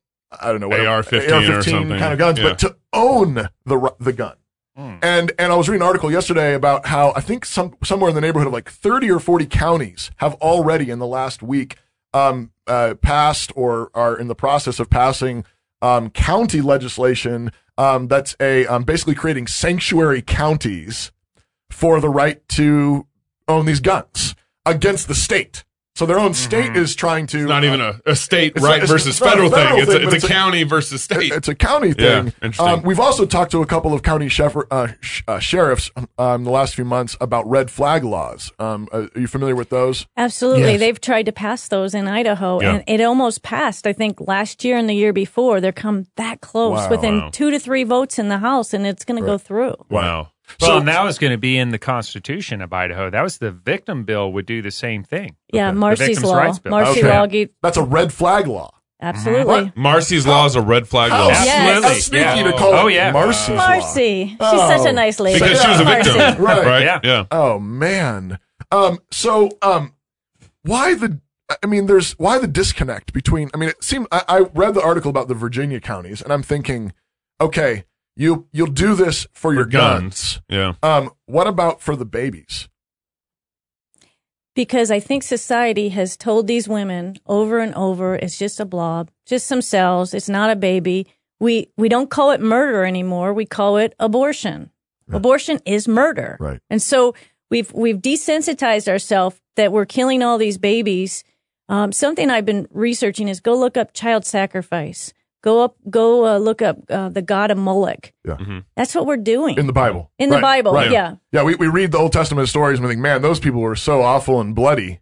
[0.40, 1.98] I don't know what AR-15 or something.
[1.98, 2.48] kind of guns, Yeah.
[2.48, 3.34] but to own
[3.66, 4.36] the the gun.
[4.76, 8.14] And and I was reading an article yesterday about how I think some somewhere in
[8.14, 11.76] the neighborhood of like 30 or 40 counties have already in the last week
[12.12, 15.44] um, uh, passed or are in the process of passing
[15.80, 21.12] um, county legislation um, that's a um, basically creating sanctuary counties
[21.70, 23.06] for the right to
[23.48, 24.34] own these guns
[24.64, 25.64] against the state.
[25.96, 28.74] So their own state is trying to It's not even a, a state right not-
[28.78, 29.82] it's- versus it's federal, federal thing.
[29.84, 31.30] It's, a, it's, it's a a- county versus state.
[31.32, 32.32] It's a county Yeah, thing.
[32.42, 32.66] interesting.
[32.66, 36.42] Um, we've also talked to a couple of county sheriff, uh, sh- uh, sheriffs um,
[36.42, 38.50] the last few months about red flag laws.
[38.58, 40.04] Um, uh, are you familiar with those?
[40.16, 40.62] Absolutely.
[40.72, 40.80] Yes.
[40.80, 42.72] They've tried to pass those in Idaho Yeah.
[42.74, 43.86] and it almost passed.
[43.86, 46.90] I think last year and the year before, they're come that close Wow.
[46.90, 47.30] within Wow.
[47.32, 49.76] two to three votes in the House and it's going to go through.
[49.88, 50.30] wow.
[50.60, 53.10] Well, So- and that was going to be in the Constitution of Idaho.
[53.10, 55.36] That was the victim bill would do the same thing.
[55.52, 56.36] Yeah, The Marsy's Victims' Law.
[56.36, 57.08] Rights Marsy Okay.
[57.18, 57.26] Law.
[57.26, 58.70] gave- That's a red flag law.
[59.02, 59.72] Absolutely.
[59.76, 61.30] Marsy's law is a red flag How, law.
[61.30, 61.82] Absolutely.
[61.88, 62.42] how sneaky Yeah.
[62.44, 63.10] to call Oh, yeah.
[63.12, 63.68] Marsy's law.
[63.68, 64.28] Marsy.
[64.28, 64.76] She's Oh.
[64.78, 65.40] such a nice lady.
[65.40, 66.16] Because she was a victim.
[66.16, 66.40] Marsy.
[66.40, 66.64] Right.
[66.66, 66.84] Right?
[66.84, 67.00] Yeah.
[67.02, 67.24] Yeah.
[67.30, 68.38] Oh man.
[68.70, 68.98] Um.
[69.10, 69.92] So um,
[70.62, 71.20] why the?
[71.62, 73.50] I mean, there's why the disconnect between.
[73.52, 76.42] I mean, it seemed I, I read the article about the Virginia counties, and I'm
[76.42, 76.92] thinking,
[77.40, 77.84] okay,
[78.16, 80.40] you you'll do this for, your guns.
[80.48, 80.74] Yeah.
[80.82, 81.10] Um.
[81.26, 82.68] What about for the babies?
[84.54, 89.10] because I think society has told these women over and over it's just a blob,
[89.26, 91.06] just some cells, it's not a baby.
[91.40, 94.70] We we don't call it murder anymore, we call it abortion.
[95.12, 96.38] Abortion is murder.
[96.40, 96.60] Right.
[96.70, 97.14] And so
[97.50, 101.24] we've we've desensitized ourselves that we're killing all these babies.
[101.68, 105.12] Um, something I've been researching is go look up child sacrifice.
[105.44, 108.12] Go up, go uh, look up uh, the god of Moloch.
[108.26, 108.38] Yeah.
[108.76, 110.10] That's what we're doing In the Bible.
[110.18, 110.72] In the Right, Bible.
[110.72, 110.90] right.
[110.90, 111.42] Yeah, Yeah.
[111.42, 114.00] We we read the Old Testament stories and we think, man, those people were so
[114.00, 115.00] awful and bloody.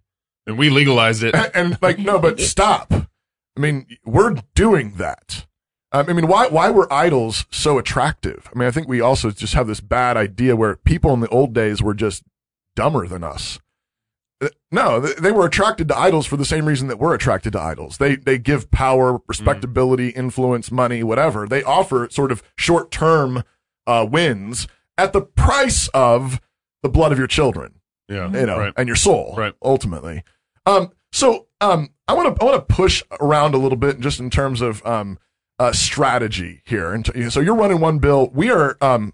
[0.48, 1.36] And we legalized it.
[1.54, 5.46] and like no but stop i mean we're doing that
[5.92, 9.30] um, i mean why why were idols so attractive i mean i think we also
[9.30, 12.24] just have this bad idea where people in the old days were just
[12.74, 13.60] dumber than us
[14.70, 17.98] no they, were attracted to idols for the same reason that we're attracted to idols
[17.98, 23.42] they they give power respectability influence money whatever they offer sort of short-term
[23.86, 24.66] uh, wins
[24.98, 26.40] at the price of
[26.82, 27.74] the blood of your children
[28.08, 28.30] Yeah.
[28.30, 28.72] you know, Right.
[28.76, 29.54] and your soul, Right.
[29.62, 30.22] Ultimately,
[30.66, 34.18] um, so um, I want to I want to push around a little bit just
[34.20, 35.18] in terms of um,
[35.58, 36.92] uh, strategy here.
[36.92, 38.30] And so you're running one bill.
[38.34, 39.12] We are um,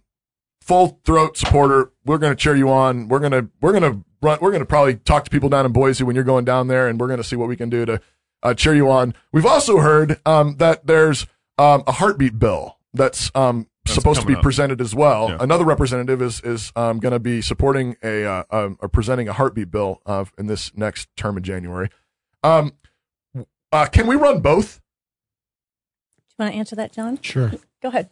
[0.68, 1.90] full throat supporter.
[2.04, 3.08] We're going to cheer you on.
[3.08, 4.38] We're gonna we're gonna run.
[4.40, 7.00] We're gonna probably talk to people down in Boise when you're going down there, and
[7.00, 8.00] we're gonna see what we can do to
[8.42, 9.14] uh, cheer you on.
[9.32, 11.26] We've also heard um, that there's
[11.56, 14.42] um, a heartbeat bill that's um, That's supposed to be up.
[14.42, 15.30] presented as well.
[15.30, 15.38] Yeah.
[15.40, 19.32] Another representative is is um, going to be supporting a uh, um, or presenting a
[19.32, 21.88] heartbeat bill uh, in this next term in January.
[22.44, 22.72] Um,
[23.72, 24.80] uh, can we run both?
[26.18, 27.18] Do you want to answer that, John?
[27.20, 27.52] Sure.
[27.82, 28.10] Go ahead.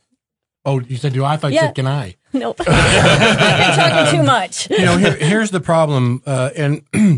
[0.66, 1.34] Oh, you said do I?
[1.34, 1.66] I thought you Yeah.
[1.68, 2.16] said can I?
[2.34, 2.60] Nope.
[2.66, 4.68] I've been talking too much.
[4.68, 7.16] you know, here, here's the problem, uh, and uh,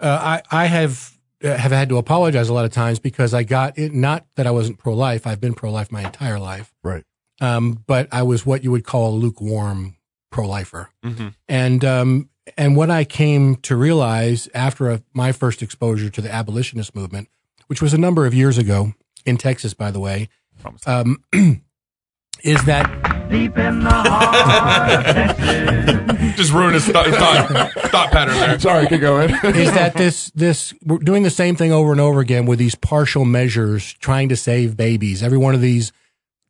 [0.00, 3.78] I, I have uh, have had to apologize a lot of times because I got
[3.78, 3.94] it.
[3.94, 6.74] Not that I wasn't pro life; I've been pro life my entire life.
[6.84, 7.04] Right.
[7.40, 9.96] Um, but I was what you would call a lukewarm
[10.30, 11.34] pro lifer, Mhm.
[11.48, 16.30] and um, and what I came to realize after a, my first exposure to the
[16.30, 17.28] abolitionist movement,
[17.68, 18.92] which was a number of years ago
[19.24, 20.28] in Texas, by the way,
[20.86, 21.24] um,
[22.44, 22.86] is that
[26.36, 28.58] Just ruined his thought, thought, thought pattern there.
[28.58, 29.30] Sorry, keep going.
[29.44, 32.74] is that this this we're doing the same thing over and over again with these
[32.74, 35.22] partial measures trying to save babies.
[35.22, 35.92] Every one of these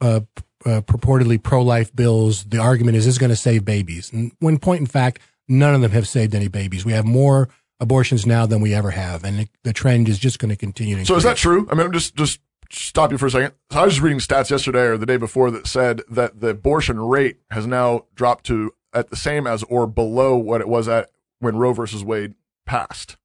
[0.00, 0.20] uh,
[0.64, 4.58] uh, purportedly pro life bills, the argument is is going to save babies, and when
[4.58, 6.86] point in fact, none of them have saved any babies.
[6.86, 10.50] We have more abortions now than we ever have, and the trend is just going
[10.50, 10.96] to continue.
[10.96, 11.68] To So is that true?
[11.70, 13.52] I mean, I'm just just stop you for a second.
[13.72, 16.48] So I was just reading stats yesterday or the day before that said that the
[16.48, 20.88] abortion rate has now dropped to at the same as or below what it was
[20.88, 22.34] at when Roe versus Wade
[22.66, 23.16] passed.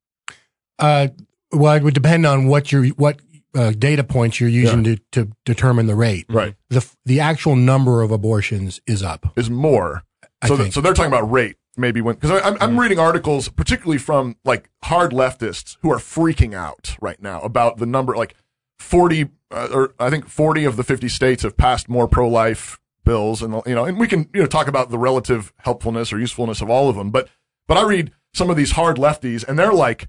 [0.80, 1.08] Uh,
[1.52, 3.20] well, it would depend on what your what
[3.56, 6.26] uh, data points you're using to, to determine the rate.
[6.30, 6.56] Right.
[6.70, 9.32] The the actual number of abortions is up.
[9.38, 10.04] Is more.
[10.42, 10.74] I So th- think.
[10.74, 14.70] so they're talking about rate maybe when because I'm I'm reading articles particularly from like
[14.84, 18.34] hard leftists who are freaking out right now about the number like
[18.80, 23.42] 40, uh, or I think 40 of the 50 states have passed more pro-life bills
[23.42, 26.62] and, you know, and we can, you know, talk about the relative helpfulness or usefulness
[26.62, 27.12] of all of them.
[27.12, 27.30] But,
[27.68, 30.08] but I read some of these hard lefties and they're like,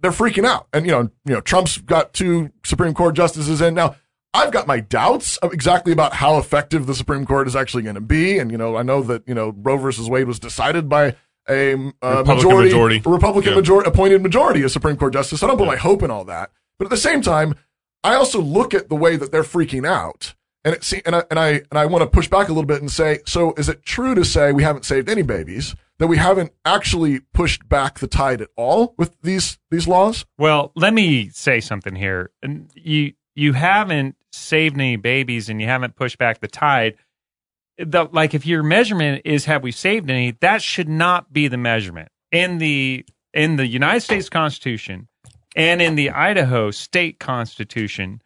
[0.00, 0.66] they're freaking out.
[0.72, 3.96] And, you know, you know, Trump's got two Supreme Court justices in now.
[4.34, 7.94] I've got my doubts of exactly about how effective the Supreme Court is actually going
[7.94, 8.38] to be.
[8.38, 11.16] And, you know, I know that, you know, Roe versus Wade was decided by
[11.48, 13.02] a uh, Republican majority, majority.
[13.04, 13.56] a Republican Yeah.
[13.58, 15.42] majority, appointed majority of Supreme Court justice.
[15.42, 16.50] I don't put my hope in all that.
[16.78, 17.54] But at the same time,
[18.04, 20.34] I also look at the way that they're freaking out.
[20.64, 22.80] And it and I, and I, and I want to push back a little bit
[22.80, 25.74] and say, so is it true to say we haven't saved any babies?
[25.98, 30.26] That we haven't actually pushed back the tide at all with these, these laws?
[30.36, 32.30] Well, let me say something here.
[32.74, 36.96] You you haven't saved any babies and you haven't pushed back the tide.
[37.78, 41.56] The, like if your measurement is have we saved any, that should not be the
[41.56, 42.08] measurement.
[42.32, 45.07] In the in the United States Constitution
[45.58, 48.22] and in the Idaho state constitution,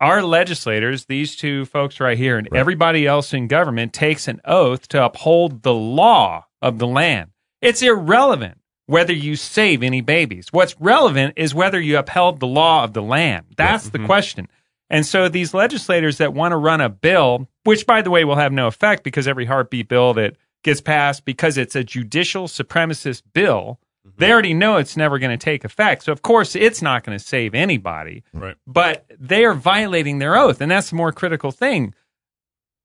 [0.00, 4.88] our legislators, these two folks right here, and everybody else in government takes an oath
[4.88, 7.30] to uphold the law of the land.
[7.60, 10.48] It's irrelevant whether you save any babies.
[10.50, 13.46] What's relevant is whether you upheld the law of the land.
[13.56, 14.06] That's the mm-hmm.
[14.06, 14.48] question.
[14.88, 18.34] And so these legislators that want to run a bill, which by the way will
[18.34, 23.22] have no effect because every heartbeat bill that gets passed, because it's a judicial supremacist
[23.32, 23.78] bill,
[24.16, 26.04] they already know it's never going to take effect.
[26.04, 28.56] So of course it's not going to save anybody Right.
[28.66, 31.94] but they are violating their oath, and that's the more critical thing.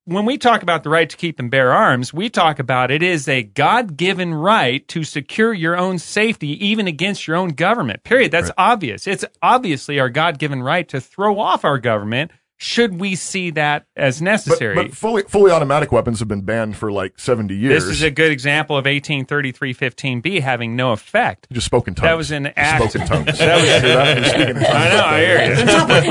[0.07, 3.01] When we talk about the right to keep and bear arms, we talk about it
[3.01, 8.03] is a God given right to secure your own safety, even against your own government.
[8.03, 8.31] Period.
[8.31, 9.07] That's obvious.
[9.07, 13.85] It's obviously our God given right to throw off our government should we see that
[13.97, 14.75] as necessary.
[14.75, 17.83] but fully, fully automatic weapons have been banned for like 70 years.
[17.83, 21.47] this is a good example of 1833-15b having no effect.
[21.49, 22.03] You just spoke in tongues.
[22.05, 22.91] That was an You act.
[22.91, 23.37] spoke in tongues.
[23.45, 24.17] That was- Hear that?
[24.17, 24.67] You're speaking in tongues.
[24.67, 25.41] I know, I hear you.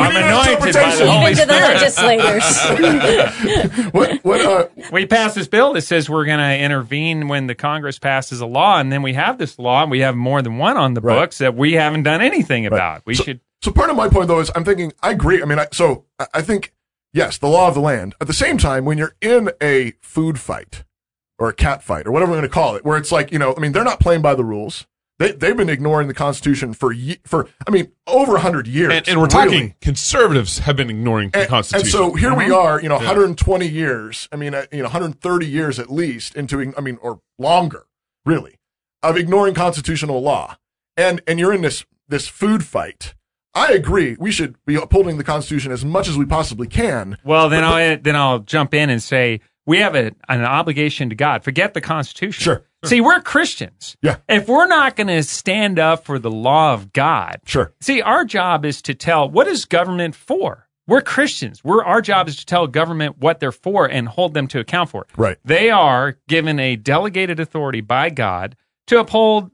[0.01, 1.09] I'm need an anointed by the interpretation.
[1.09, 2.45] Holy Even to the legislators.
[3.93, 7.55] What, what, uh, we passed this bill that says we're going to intervene when the
[7.55, 10.59] Congress passes a law, and then we have this law, and we have more than
[10.59, 11.17] one on the Right.
[11.21, 13.03] books that we haven't done anything about.
[13.07, 13.41] We so, should.
[13.65, 15.41] So part of my point though is I'm thinking I agree.
[15.41, 16.75] I mean, I, so I- think
[17.15, 18.15] yes, the law of the land.
[18.21, 20.85] At the same time, when you're in a food fight
[21.39, 23.39] or a cat fight or whatever we're going to call it, where it's like you
[23.39, 24.87] know, I mean, they're not playing by the rules.
[25.19, 28.93] They they've been ignoring the Constitution for ye- for I mean over hundred years.
[28.93, 29.47] And, and we're really.
[29.47, 31.91] talking conservatives have been ignoring the And, and Constitution.
[31.91, 32.53] so here we Mm-hmm.
[32.53, 34.29] are, you know, 120 years.
[34.31, 37.87] I mean, uh, you know, 130 years at least into, I mean, or longer,
[38.27, 38.59] really,
[39.03, 40.59] of ignoring constitutional law.
[40.99, 43.15] And and you're in this this food fight.
[43.55, 44.17] I agree.
[44.19, 47.17] We should be upholding the Constitution as much as we possibly can.
[47.25, 51.09] Well, then I'll uh, then I'll jump in and say we have a, an obligation
[51.11, 51.45] to God.
[51.45, 52.43] Forget the Constitution.
[52.43, 52.65] Sure.
[52.85, 53.97] See, we're Christians.
[54.03, 54.17] Yeah.
[54.29, 57.73] If we're not going to stand up for the law of God, Sure.
[57.81, 60.69] See, our job is to tell what is government for.
[60.87, 61.65] We're Christians.
[61.65, 64.91] We're our job is to tell government what they're for and hold them to account
[64.91, 65.09] for it.
[65.17, 65.39] Right.
[65.45, 68.55] They are given a delegated authority by God
[68.89, 69.51] to uphold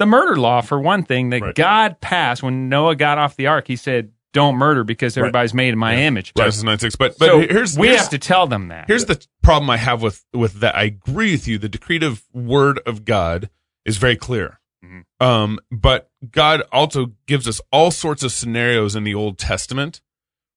[0.00, 1.54] the murder law for one thing that Right.
[1.54, 3.68] God passed when Noah got off the ark.
[3.68, 6.96] He said, "Don't murder because everybody's made in my image." Genesis nine six.
[6.96, 8.86] But but so here's we here's, have to tell them that.
[8.88, 10.74] Here's the problem I have with with that.
[10.74, 11.58] I agree with you.
[11.58, 13.50] The decretive word of God
[13.84, 14.58] is very clear.
[14.82, 15.24] Mm-hmm.
[15.24, 20.00] Um, but God also gives us all sorts of scenarios in the Old Testament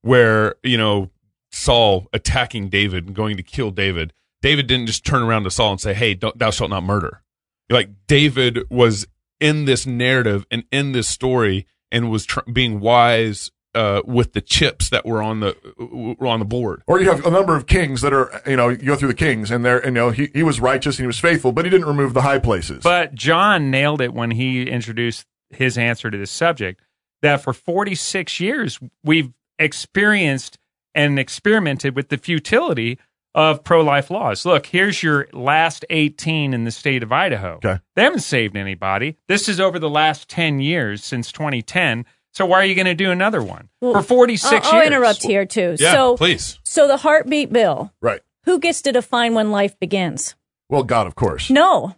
[0.03, 1.11] where you know
[1.51, 4.13] Saul attacking David and going to kill David.
[4.41, 7.23] David didn't just turn around to Saul and say, "Hey, don't, thou shalt not murder."
[7.69, 9.05] Like David was
[9.39, 14.41] in this narrative and in this story and was tr- being wise uh, with the
[14.41, 16.83] chips that were on the were on the board.
[16.87, 19.13] Or you have a number of kings that are, you know, you go through the
[19.15, 21.65] kings and they're, and, you know, he, he was righteous and he was faithful, but
[21.65, 22.83] he didn't remove the high places.
[22.83, 26.81] But John nailed it when he introduced his answer to this subject
[27.21, 30.57] that for 46 years we've experienced
[30.93, 32.99] and experimented with the futility
[33.35, 34.45] of pro life laws.
[34.45, 37.55] Look, here's your last 18 in the state of Idaho.
[37.55, 37.79] Okay.
[37.95, 39.17] They haven't saved anybody.
[39.27, 42.05] This is over the last 10 years since 2010.
[42.33, 43.69] So why are you going to do another one?
[43.81, 44.87] Well, for 46 I'll, I'll years.
[44.87, 45.75] interrupt here too.
[45.79, 46.59] Yeah, so, please.
[46.63, 47.93] so the heartbeat bill.
[48.01, 48.21] right.
[48.45, 50.35] Who gets to define when life begins?
[50.69, 51.49] Well, God, of course.
[51.49, 51.95] No,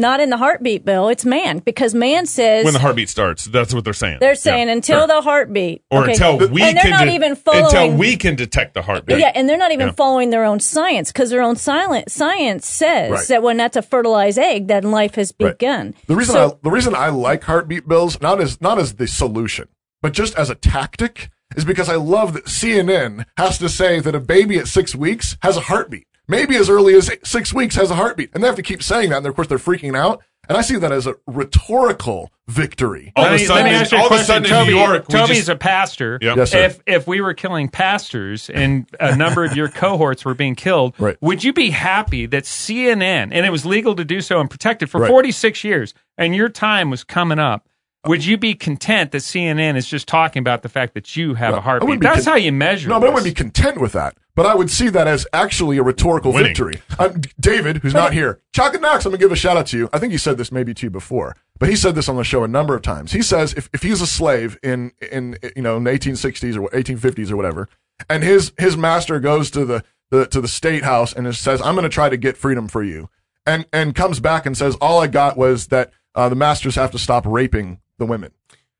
[0.00, 1.08] not in the heartbeat bill.
[1.08, 3.44] It's man because man says when the heartbeat starts.
[3.44, 4.18] That's what they're saying.
[4.20, 5.06] they're saying Yeah, until sure.
[5.06, 6.12] the heartbeat or Okay.
[6.12, 9.18] until we and they're can not de- even following until we can detect the heartbeat.
[9.18, 9.92] Yeah, and they're not even Yeah.
[9.92, 13.28] following their own science because their own silent science says Right.
[13.28, 15.56] that when that's a fertilized egg, then life has Right.
[15.58, 15.94] begun.
[16.08, 19.06] The reason So- I, the reason I like heartbeat bills not as not as the
[19.06, 19.68] solution,
[20.02, 24.14] but just as a tactic, is because I love that CNN has to say that
[24.14, 26.06] a baby at six weeks has a heartbeat.
[26.30, 29.10] Maybe as early as six weeks has a heartbeat, and they have to keep saying
[29.10, 29.18] that.
[29.18, 30.22] And of course, they're freaking out.
[30.48, 33.12] And I see that as a rhetorical victory.
[33.14, 34.26] All let of a me, sudden, let me ask you a all of a question.
[34.26, 36.18] sudden in Toby, New York, Toby's just- a pastor.
[36.20, 36.36] Yep.
[36.36, 36.58] Yes, sir.
[36.64, 40.94] If if we were killing pastors and a number of your cohorts were being killed,
[40.98, 41.16] Right.
[41.20, 44.90] would you be happy that CNN and it was legal to do so and protected
[44.90, 45.08] for Right.
[45.10, 47.66] 46 years and your time was coming up?
[48.06, 51.50] Would you be content that CNN is just talking about the fact that you have
[51.52, 52.00] No, a I heartbeat?
[52.00, 52.88] That's con- how you measure.
[52.88, 54.16] No, but I wouldn't be content with that.
[54.40, 56.54] But I would see that as actually a rhetorical Winning.
[56.54, 56.80] victory.
[56.98, 59.76] Um, David, who's not here, Chalk Knox, I'm going to give a shout out to
[59.76, 59.90] you.
[59.92, 62.24] I think he said this maybe to you before, but he said this on the
[62.24, 63.12] show a number of times.
[63.12, 66.70] He says if, if he's a slave in, in, you know, in the 1860s or
[66.70, 67.68] 1850s or whatever,
[68.08, 71.74] and his, his master goes to the, the, to the state house and says, I'm
[71.74, 73.10] going to try to get freedom for you.
[73.44, 76.92] And, and comes back and says, all I got was that, uh, the masters have
[76.92, 78.32] to stop raping the women.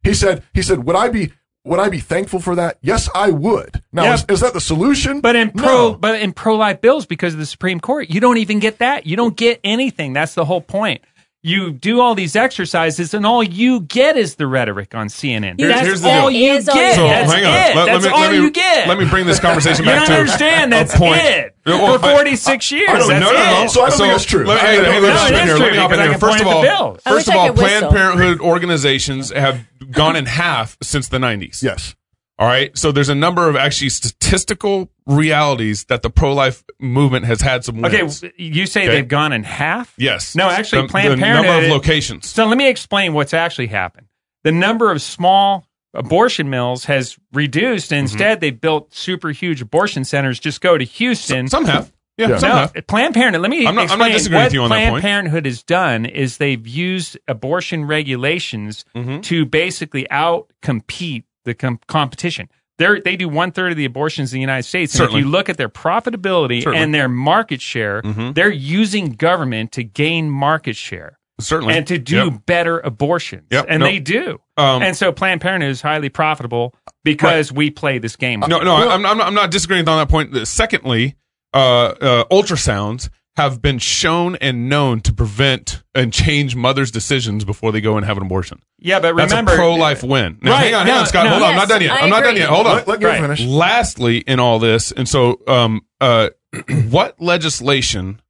[0.03, 1.35] He said, he said, would I be,
[1.65, 2.79] would I be thankful for that?
[2.81, 3.83] Yes, I would.
[3.93, 4.15] Now, Yeah.
[4.15, 5.21] is, is that the solution?
[5.21, 5.95] But in pro, No.
[5.95, 9.07] but in pro life bills, because of the Supreme Court, you don't even get that.
[9.07, 10.13] You don't get anything.
[10.13, 11.03] That's the whole point.
[11.43, 15.55] You do all these exercises, and all you get is the rhetoric on CNN.
[15.59, 16.39] Here's- That's here's the all deal.
[16.39, 16.97] you Is all you get.
[16.97, 17.03] So.
[17.09, 17.51] That's hang on.
[17.55, 17.57] it.
[17.77, 18.89] Let, That's let me, all let me, you get.
[18.89, 20.73] Let me bring this conversation back to understand.
[20.75, 21.23] a That's point.
[21.25, 21.57] it.
[21.65, 22.91] Well, For but- 46 years.
[22.91, 23.33] I don't that's know.
[23.33, 23.71] No, no, it.
[23.71, 24.45] So I don't think that's true.
[24.45, 25.37] Let me, I hey, don't hey, let me that's hop true.
[25.37, 25.45] here.
[25.47, 26.19] It is Let me true hop in because here.
[26.19, 27.01] First of all, the bills.
[27.07, 27.53] I first of all.
[27.55, 31.63] Planned Parenthood organizations have gone in half since the 90s.
[31.63, 31.95] Yes.
[32.41, 32.77] All right.
[32.77, 37.65] So there's a number of actually statistical realities that the pro life movement has had
[37.65, 38.95] some Okay, you say Okay.
[38.97, 39.93] they've gone in half?
[39.99, 40.35] Yes.
[40.35, 41.47] No, actually, the, Planned the Parenthood.
[41.47, 42.27] number of locations.
[42.29, 44.07] So let me explain what's actually happened.
[44.43, 47.91] The number of small abortion mills has reduced.
[47.91, 48.01] Mm-hmm.
[48.01, 50.39] instead, they've built super huge abortion centers.
[50.41, 51.47] Just go to Houston.
[51.49, 51.93] Some have.
[52.17, 52.39] Yeah, Yeah.
[52.39, 52.87] some no, have.
[52.87, 53.43] Planned Parenthood.
[53.43, 55.03] Let me I'm not- I'm not explain disagreeing with you on that Planned point.
[55.03, 59.21] Parenthood has done is they've used abortion regulations Mm-hmm.
[59.23, 62.49] to basically out compete the com- competition.
[62.79, 64.95] They're, they do one third of the abortions in the United States.
[64.95, 65.21] And Certainly.
[65.21, 66.79] if you look at their profitability Certainly.
[66.83, 68.35] and their market share, Mhm.
[68.35, 71.75] they're using government to gain market share Certainly.
[71.77, 72.47] and to do Yep.
[72.47, 73.43] better abortions.
[73.51, 73.67] Yep.
[73.69, 73.87] And No.
[73.87, 74.41] they do.
[74.57, 76.75] Um, and so Planned Parenthood is highly profitable
[77.05, 78.41] because we play this game.
[78.49, 80.47] No, no, I'm, I'm, I'm not disagreeing on that point.
[80.49, 81.17] Secondly,
[81.53, 83.11] uh, uh, ultrasounds
[83.41, 88.05] have been shown and known to prevent and change mothers' decisions before they go and
[88.05, 88.61] have an abortion.
[88.79, 90.39] yeah, but remember, That's remember, a pro-life win.
[90.43, 91.25] Now, Right, hang on, hang on, Scott.
[91.25, 91.31] no.
[91.31, 91.91] Hold on, I'm not done yet.
[91.93, 92.49] I I'm not done yet.
[92.51, 92.77] Hold on.
[92.77, 93.21] Let, let Right.
[93.21, 93.41] finish.
[93.43, 96.29] Lastly, in all this, and so, um, uh,
[96.91, 98.21] what legislation?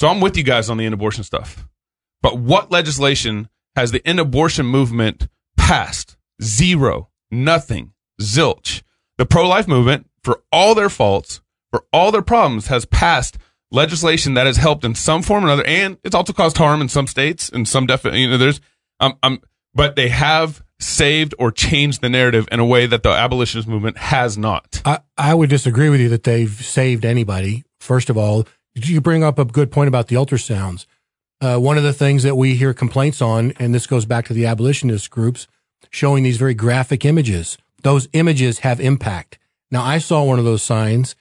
[0.00, 1.66] So I'm with you guys on the end abortion stuff,
[2.22, 6.16] but what legislation has the end abortion movement passed?
[6.42, 8.82] Zero, nothing, zilch.
[9.18, 11.40] The pro life movement, for all their faults,
[11.72, 13.36] for all their problems, has passed
[13.70, 16.88] legislation that has helped in some form or another, and it's also caused harm in
[16.88, 18.22] some states and some definitely.
[18.22, 18.60] You know, there's,
[18.98, 19.40] um, um,
[19.74, 23.98] but they have saved or changed the narrative in a way that the abolitionist movement
[23.98, 24.82] has not.
[24.84, 27.64] I, I would disagree with you that they've saved anybody.
[27.78, 30.86] First of all, you bring up a good point about the ultrasounds.
[31.40, 34.32] Uh, one of the things that we hear complaints on, and this goes back to
[34.32, 35.46] the abolitionist groups,
[35.90, 37.56] showing these very graphic images.
[37.82, 39.38] Those images have impact.
[39.70, 41.14] Now, I saw one of those signs.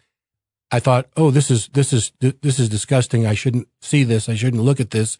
[0.72, 3.26] I thought, oh, this is this is this is disgusting.
[3.26, 4.30] I shouldn't see this.
[4.30, 5.17] I shouldn't look at this.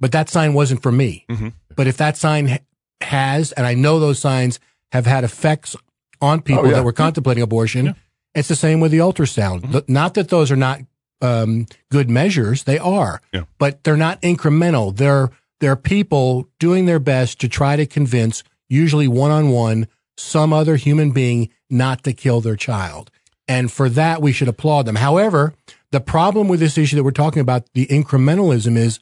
[0.00, 1.24] But that sign wasn't for me.
[1.30, 1.52] Mhm.
[1.74, 2.58] But if that sign
[3.02, 4.58] has, and I know those signs
[4.92, 5.76] have had effects
[6.20, 6.74] on people Oh, yeah.
[6.76, 7.94] that were contemplating abortion,
[8.34, 9.62] it's the same with the ultrasound.
[9.62, 9.92] Mm-hmm.
[9.92, 10.80] Not that those are not
[11.22, 13.44] um, good measures; they are, Yeah.
[13.58, 14.94] but they're not incremental.
[14.96, 15.30] They're
[15.60, 19.88] they're people doing their best to try to convince, usually one on one,
[20.18, 23.10] some other human being not to kill their child.
[23.48, 24.96] And for that, we should applaud them.
[24.96, 25.54] However,
[25.92, 28.98] the problem with this issue that we're talking about, the incrementalism, is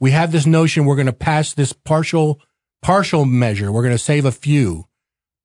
[0.00, 2.40] we have this notion we're going to pass this partial
[2.80, 3.72] partial measure.
[3.72, 4.86] We're going to save a few.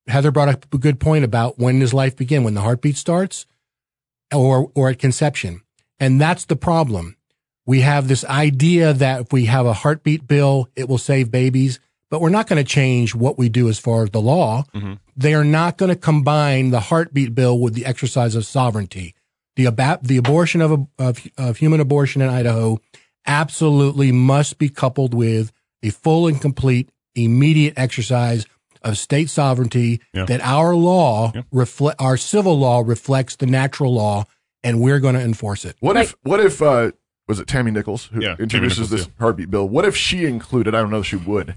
[0.06, 2.44] Heather brought up a good point about when does life begin?
[2.44, 3.46] When the heartbeat starts,
[4.32, 5.62] or or at conception,
[5.98, 7.16] and that's the problem.
[7.66, 11.80] We have this idea that if we have a heartbeat bill, it will save babies,
[12.10, 14.64] but we're not going to change what we do as far as the law.
[15.16, 19.14] They are not going to combine the heartbeat bill with the exercise of sovereignty.
[19.56, 22.80] The aba- the abortion of, a, of of human abortion in Idaho
[23.26, 25.52] absolutely must be coupled with
[25.82, 28.46] a full and complete immediate exercise
[28.82, 30.24] of state sovereignty Yeah.
[30.26, 31.42] that our law Yeah.
[31.52, 34.24] reflect our civil law reflects the natural law
[34.62, 35.76] and we're going to enforce it.
[35.80, 36.90] What if what if uh,
[37.28, 39.68] was it Tammy Nichols who Yeah, introduces Nichols, this heartbeat bill?
[39.68, 40.74] What if she included?
[40.74, 41.56] I don't know if she would.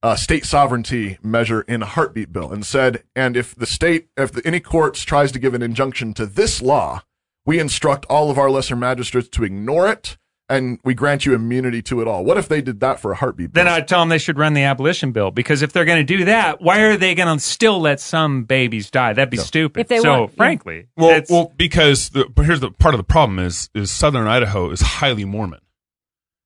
[0.00, 4.30] A state sovereignty measure in a heartbeat bill and said, and if the state, if
[4.30, 7.02] the, any courts tries to give an injunction to this law,
[7.44, 10.16] we instruct all of our lesser magistrates to ignore it,
[10.48, 12.24] and we grant you immunity to it all.
[12.24, 13.64] What if they did that for a heartbeat bill?
[13.64, 16.16] Then I'd tell them they should run the abolition bill because if they're going to
[16.16, 19.14] do that, why are they going to still let some babies die?
[19.14, 19.80] That'd be stupid.
[19.80, 23.04] If they so, want- frankly, Well, well, because the, but here's the part of the
[23.04, 25.60] problem is is Southern Idaho is highly Mormon,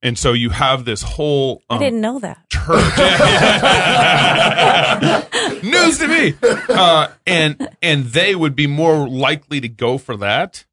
[0.02, 2.48] and so you have this whole I um, didn't know that.
[2.50, 2.62] church.
[5.62, 6.34] News to me.
[6.68, 10.64] Uh, and and they would be more likely to go for that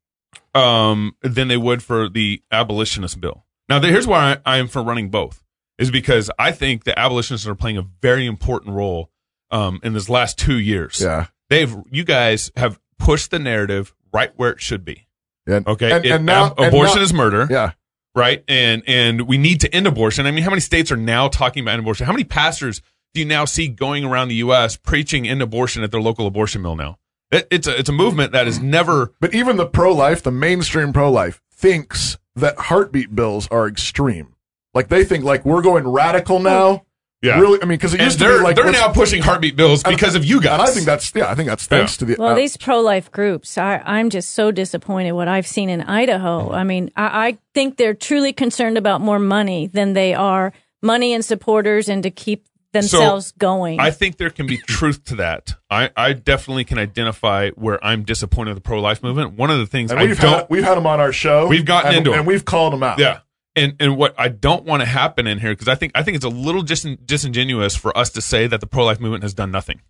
[0.54, 3.44] um, than they would for the abolitionist bill.
[3.68, 5.42] Now, there- here's why I, I am for running both.
[5.78, 9.10] Is because I think the abolitionists are playing a very important role
[9.50, 11.00] um, in this last two years.
[11.00, 11.28] Yeah.
[11.48, 15.06] They've you guys have pushed the narrative right where it should be.
[15.46, 17.72] And, Okay, And, It- and now ab- abortion and now- is murder Yeah.
[18.20, 18.44] Right?
[18.46, 20.26] And and we need to end abortion.
[20.26, 22.04] I mean, how many states are now talking about abortion?
[22.04, 22.82] How many pastors
[23.14, 24.76] do you now see going around the U.S.
[24.76, 26.98] preaching end abortion at their local abortion mill now?
[27.32, 29.14] It, it's a it's a movement that is never.
[29.20, 34.34] But even the pro life, the mainstream pro life, thinks that heartbeat bills are extreme.
[34.74, 36.84] Like they think like we're going radical now.
[37.22, 37.38] Yeah.
[37.38, 39.54] Really, I mean, because it And used to they're be like they're now pushing heartbeat
[39.54, 40.52] bills and- because of you guys.
[40.54, 42.80] And I think that's yeah, I think that's thanks to the Well, uh, these pro
[42.80, 46.50] life groups, I, I'm just so disappointed what I've seen in Idaho.
[46.50, 51.12] I mean, I, I think they're truly concerned about more money than they are money
[51.12, 53.80] and supporters and to keep themselves going.
[53.80, 55.54] I think there can be truth to that.
[55.68, 59.34] I, I definitely can identify where I'm disappointed with the pro life movement.
[59.34, 61.48] One of the things and I we've don't had we've had them on our show.
[61.48, 62.20] We've gotten and, into 'em.
[62.20, 62.98] and we've called them out.
[62.98, 63.18] Yeah.
[63.60, 66.16] And and what I don't want to happen in here because I think I think
[66.16, 69.34] it's a little dis- disingenuous for us to say that the pro life movement has
[69.34, 69.80] done nothing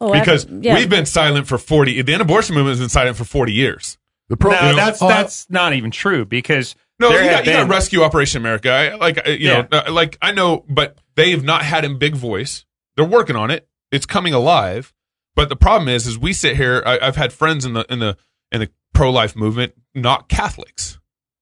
[0.00, 0.74] Oh, because yeah.
[0.76, 2.00] we've been silent for forty.
[2.00, 3.98] The anti-abortion movement has been silent for forty years.
[4.28, 4.52] The pro.
[4.52, 7.52] No, You know- that's Oh, that's not even true because No, there you have got,
[7.52, 8.70] you got Rescue Operation America.
[8.70, 12.64] I, like you know, uh, like I know, but they've not had a big voice.
[12.96, 13.68] They're working on it.
[13.90, 14.94] It's coming alive.
[15.34, 16.82] But the problem is, is we sit here.
[16.86, 18.16] I, I've had friends in the in the
[18.52, 20.98] in the pro life movement, not Catholics,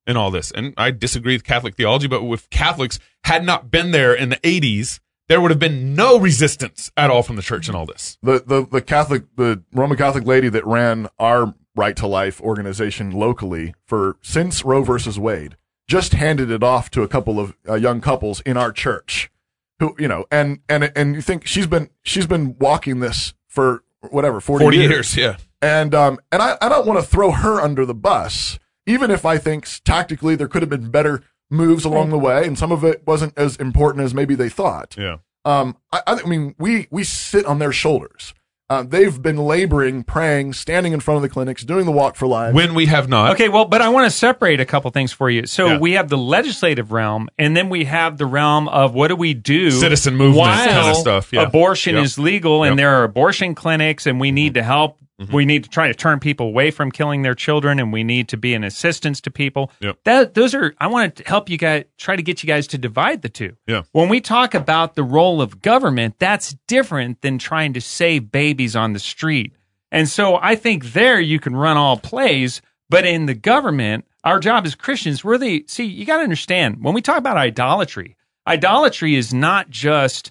[0.08, 2.08] in all this, and I disagree with Catholic theology.
[2.08, 4.98] But if Catholics had not been there in the '80s,
[5.28, 8.18] there would have been no resistance at all from the church in all this.
[8.22, 13.12] the, the the Catholic the Roman Catholic lady that ran our Right to Life organization
[13.12, 15.56] locally for since Roe versus Wade
[15.86, 19.30] just handed it off to a couple of uh, young couples in our church
[19.78, 23.84] who you know and and and you think she's been she's been walking this for
[24.10, 25.36] whatever 40, Forty years, yeah.
[25.60, 28.58] and um and I, I don't want to throw her under the bus
[28.88, 32.58] even if I think tactically there could have been better moves along the way and
[32.58, 35.18] some of it wasn't as important as maybe they thought Yeah.
[35.44, 38.34] um, I, I mean, we we sit on their shoulders.
[38.70, 42.26] Uh, they've been laboring, praying, standing in front of the clinics, doing the walk for
[42.26, 42.52] life.
[42.52, 43.30] When we have not.
[43.32, 45.46] Okay, well, but I want to separate a couple things for you.
[45.46, 45.78] So Yeah.
[45.78, 49.32] we have the legislative realm, and then we have the realm of what do we
[49.32, 49.70] do?
[49.70, 51.42] Citizen movement while kind of stuff, yeah.
[51.44, 52.04] Abortion Yep.
[52.04, 52.76] is legal, and Yep.
[52.76, 54.98] there are abortion clinics, and we need to help.
[55.20, 55.34] Mm-hmm.
[55.34, 58.28] We need to try to turn people away from killing their children, and we need
[58.28, 59.72] to be an assistance to people.
[59.80, 59.96] Yep.
[60.04, 60.76] That those are.
[60.78, 63.54] I want to help you guys try to get you guys to divide the two.
[63.66, 63.82] Yeah.
[63.90, 68.57] When we talk about the role of government, that's different than trying to save babies
[68.76, 69.52] on the street.
[69.90, 74.38] And so I think there you can run all plays, but in the government, our
[74.38, 78.16] job as Christians, we're the see, you got to understand when we talk about idolatry,
[78.46, 80.30] idolatry is not just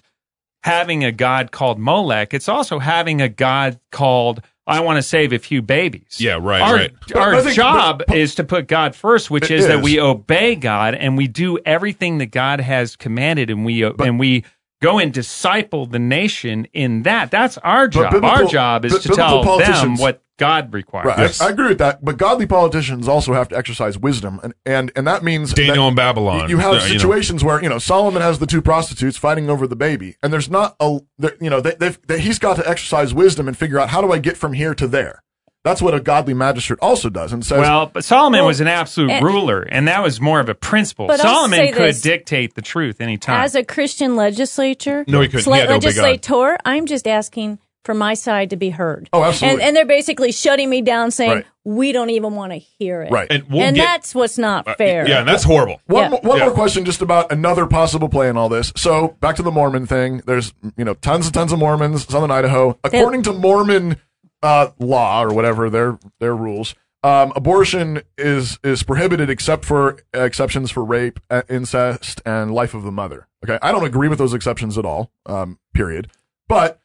[0.62, 5.32] having a God called Molech, it's also having a God called I want to save
[5.32, 6.18] a few babies.
[6.20, 6.92] Yeah, right, Our, right.
[7.16, 10.94] Our think- job but- is to put God first, which is that we obey God
[10.94, 14.44] and we do everything that God has commanded, and we and we
[14.80, 17.30] go and disciple the nation in that.
[17.30, 18.22] That's our job.
[18.24, 21.06] our job is bi- to biblical tell them politicians- what God requires.
[21.06, 21.40] Right, Yes.
[21.40, 22.04] I, I agree with that.
[22.04, 25.88] But godly politicians also have to exercise wisdom, and and, and that means Daniel that
[25.88, 26.42] in Babylon.
[26.48, 26.98] You, you have Uh, you know.
[26.98, 30.48] situations where you know Solomon has the two prostitutes fighting over the baby, and there's
[30.48, 33.80] not a there, you know they, they've, they, he's got to exercise wisdom and figure
[33.80, 35.24] out how do I get from here to there.
[35.68, 38.68] That's what a godly magistrate also does, and says, Well, but Solomon Well, was an
[38.68, 41.06] absolute and- ruler, and that was more of a principle.
[41.06, 42.00] But Solomon could this.
[42.02, 43.42] dictate the truth anytime.
[43.42, 45.44] As a Christian legislature, No, he couldn't.
[45.44, 46.02] He sla- had to obey God.
[46.02, 49.08] legislator, I'm just asking for my side to be heard.
[49.12, 49.60] Oh, absolutely.
[49.60, 51.44] And, and they're basically shutting me down, saying Right.
[51.64, 53.10] we don't even want to hear it.
[53.10, 53.26] Right.
[53.30, 55.08] And we'll and get- that's what's not Uh, fair.
[55.08, 55.80] Yeah, and that's horrible.
[55.86, 56.08] One, Yeah.
[56.10, 56.44] mo- one Yeah.
[56.46, 58.72] more question just about another possible play in all this.
[58.76, 60.20] So back to the Mormon thing.
[60.26, 62.76] There's you know tons and tons of Mormons, Southern Idaho.
[62.84, 63.96] According to Mormon
[64.42, 70.70] uh, law or whatever their their rules, um, abortion is is prohibited except for exceptions
[70.70, 73.26] for rape, uh, incest, and life of the mother.
[73.44, 75.10] Okay, I don't agree with those exceptions at all.
[75.26, 76.10] Um, period.
[76.48, 76.80] But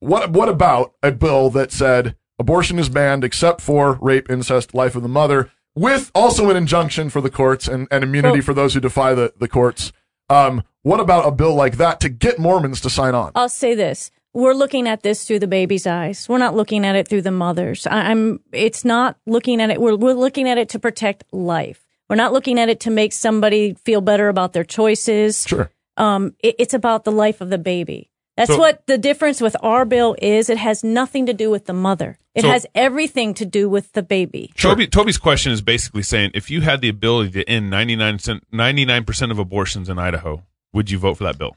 [0.00, 4.96] what what about a bill that said abortion is banned except for rape, incest, life
[4.96, 8.54] of the mother, with also an injunction for the courts and, and immunity Well- for
[8.54, 9.92] those who defy the, the courts?
[10.28, 13.32] Um, what about a bill like that to get Mormons to sign on?
[13.34, 14.10] I'll say this.
[14.34, 16.28] We're looking at this through the baby's eyes.
[16.28, 17.86] We're not looking at it through the mother's.
[17.86, 19.80] I- I'm, it's not looking at it.
[19.80, 21.84] We're, we're looking at it to protect life.
[22.08, 25.46] We're not looking at it to make somebody feel better about their choices.
[25.46, 25.70] Sure.
[25.96, 28.10] Um, it, it's about the life of the baby.
[28.36, 30.48] That's So- what the difference with our bill is.
[30.48, 32.18] It has nothing to do with the mother.
[32.34, 34.50] It So- has everything to do with the baby.
[34.56, 38.18] Toby, Toby's question is basically saying if you had the ability to end 99,
[38.50, 41.54] 99 percent of abortions in Idaho, would you vote for that bill?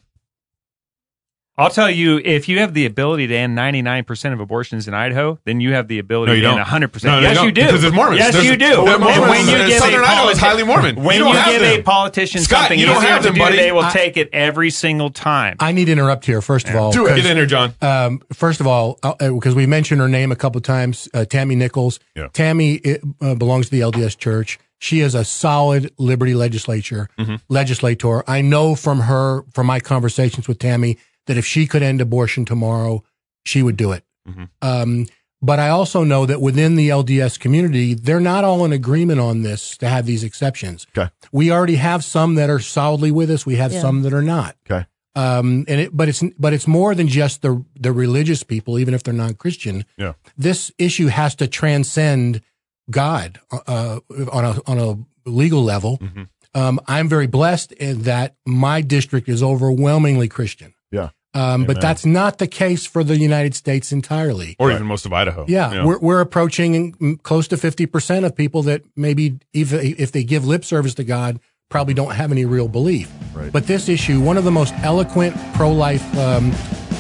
[1.58, 5.40] I'll tell you, if you have the ability to end 99% of abortions in Idaho,
[5.46, 6.60] then you have the ability No, to don't.
[6.60, 7.04] end 100%.
[7.06, 7.68] No, no, yes, you you, don't, do.
[7.72, 8.20] because it's Mormons.
[8.20, 8.84] Yes, There's- you do.
[8.84, 10.96] Well, And when you uh, give Southern a Idaho is highly Mormon.
[10.98, 11.80] When You you, don't have give them.
[11.80, 13.56] a politician Scott, something you don't easier have to them, do, buddy.
[13.56, 15.56] they will I- take it every single time.
[15.62, 16.92] I need to interrupt here, first of all.
[16.92, 17.10] Do it.
[17.12, 17.74] 'cause, Get in here, John.
[17.82, 22.02] Um, first of all, because we mentioned her name a couple times, uh, Tammy Nichols.
[22.16, 22.28] Yeah.
[22.34, 22.82] Tammy
[23.22, 24.60] uh, belongs to the LDS Church.
[24.78, 27.36] She is a solid liberty legislature Mm-hmm.
[27.48, 28.30] legislator.
[28.30, 30.98] I know from her, from my conversations with Tammy,
[31.28, 33.04] that if she could end abortion tomorrow,
[33.44, 34.04] she would do it.
[34.28, 34.44] Mm-hmm.
[34.62, 35.08] Um,
[35.42, 39.44] but I also know that within the LDS community, they're not all in agreement on
[39.44, 40.88] this to have these exceptions.
[40.98, 41.12] Okay.
[41.32, 43.46] We already have some that are solidly with us.
[43.46, 43.82] We have Yeah.
[43.82, 44.56] some that are not.
[44.70, 44.86] Okay.
[45.14, 48.94] Um, and it, but it's, but it's more than just the, the religious people, even
[48.94, 49.86] if they're non-Christian.
[49.98, 50.14] Yeah.
[50.38, 52.42] This issue has to transcend
[52.90, 54.00] God, uh,
[54.32, 56.00] on a, on a legal level.
[56.00, 56.24] Mm-hmm.
[56.54, 60.74] Um, I'm very blessed in that my district is overwhelmingly Christian.
[60.92, 61.10] Yeah.
[61.34, 64.56] Um, but that's not the case for the United States entirely.
[64.58, 65.44] Or even most of Idaho.
[65.50, 70.24] Yeah, we're we're approaching close to fifty percent of people that maybe even if they
[70.24, 73.12] give lip service to God, probably don't have any real belief.
[73.34, 73.52] Right.
[73.52, 76.54] But this issue, one of the most eloquent pro-life um,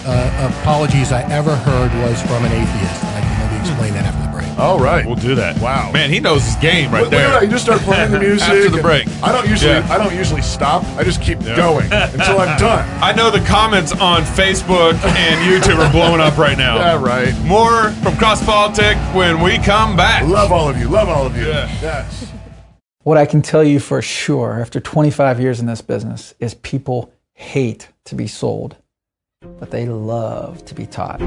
[0.05, 3.03] uh, apologies I ever heard was from an atheist.
[3.05, 4.24] I can maybe explain that after the break.
[4.57, 5.05] All right.
[5.05, 5.59] We'll do that.
[5.61, 5.91] Wow.
[5.91, 7.29] Man, he knows his game right Look- look there.
[7.31, 7.43] that.
[7.43, 9.07] You just start playing the music After the break.
[9.21, 9.71] I don't usually.
[9.71, 9.87] Yeah.
[9.89, 10.83] I don't usually stop.
[10.97, 12.87] I just keep going until I'm done.
[13.03, 16.75] I know the comments on Facebook and YouTube are blowing up right now.
[16.85, 17.33] Yeah, right.
[17.45, 20.23] More from Cross Politic when we come back.
[20.27, 20.87] Love all of you.
[20.87, 21.47] Love all of you.
[21.47, 21.67] Yeah.
[21.81, 22.31] Yes.
[23.03, 27.11] What I can tell you for sure after 25 years in this business is people
[27.33, 28.75] hate to be sold,
[29.59, 31.19] but they love to be taught.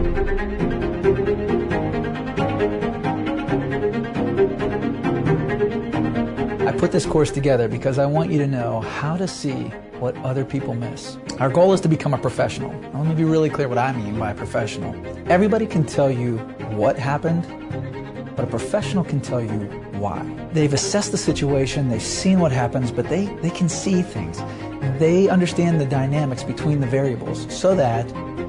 [6.79, 9.65] Put this course together because I want you to know how to see
[9.99, 11.19] what other people miss.
[11.41, 12.73] Our goal is to become a professional.
[12.93, 14.95] Now, let me be really clear what I mean by professional.
[15.29, 16.39] Everybody can tell you
[16.77, 17.45] what happened,
[18.37, 19.67] but a professional can tell you
[19.99, 20.23] why.
[20.53, 24.39] They've assessed the situation, they've seen what happens, but they, they can see things.
[24.99, 28.07] They understand the dynamics between the variables so that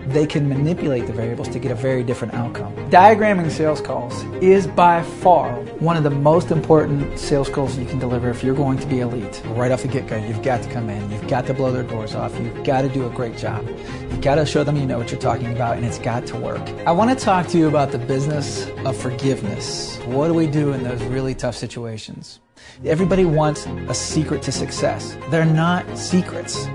[0.09, 2.73] they can manipulate the variables to get a very different outcome.
[2.89, 7.99] Diagramming sales calls is by far one of the most important sales calls you can
[7.99, 9.41] deliver if you're going to be elite.
[9.49, 11.83] Right off the get go, you've got to come in, you've got to blow their
[11.83, 13.67] doors off, you've got to do a great job.
[13.67, 16.37] You've got to show them you know what you're talking about, and it's got to
[16.37, 16.67] work.
[16.87, 19.97] I want to talk to you about the business of forgiveness.
[20.05, 22.39] What do we do in those really tough situations?
[22.85, 25.17] Everybody wants a secret to success.
[25.29, 26.65] They're not secrets.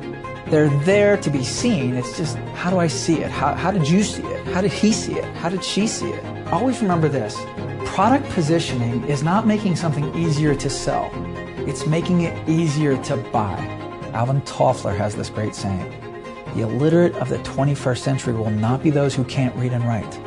[0.48, 1.94] They're there to be seen.
[1.94, 3.30] It's just, how do I see it?
[3.30, 4.46] How, how did you see it?
[4.48, 5.24] How did he see it?
[5.36, 6.46] How did she see it?
[6.52, 7.36] Always remember this
[7.94, 11.10] product positioning is not making something easier to sell,
[11.68, 13.56] it's making it easier to buy.
[14.12, 15.92] Alvin Toffler has this great saying
[16.54, 20.18] The illiterate of the 21st century will not be those who can't read and write,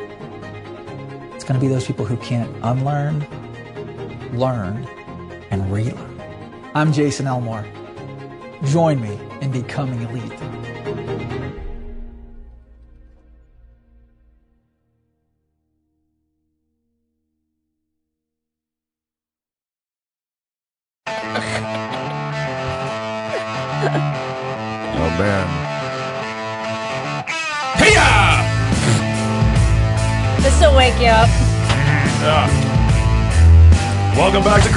[1.34, 3.26] it's going to be those people who can't unlearn,
[4.32, 4.88] learn,
[5.50, 6.22] and relearn.
[6.74, 7.64] I'm Jason Elmore.
[8.64, 10.77] Join me in becoming elite.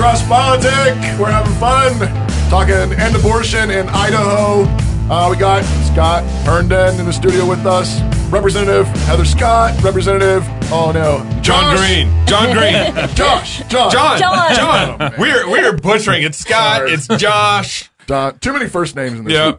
[0.01, 0.97] Cross Politic.
[1.19, 1.93] We're having fun
[2.49, 4.63] talking end abortion in Idaho.
[5.13, 5.61] Uh, we got
[5.93, 8.01] Scott Herndon in the studio with us.
[8.31, 9.79] Representative Heather Scott.
[9.83, 11.77] Representative, oh no, John Josh.
[11.77, 12.25] Green.
[12.25, 13.09] John Green.
[13.15, 13.59] Josh.
[13.67, 13.93] Josh.
[13.93, 14.17] John.
[14.17, 14.55] John.
[14.55, 15.13] John.
[15.19, 16.23] We're we're butchering.
[16.23, 16.77] It's Scott.
[16.77, 16.93] Sorry.
[16.93, 17.91] It's Josh.
[18.07, 18.39] Don.
[18.39, 19.33] Too many first names in this.
[19.35, 19.57] Yeah.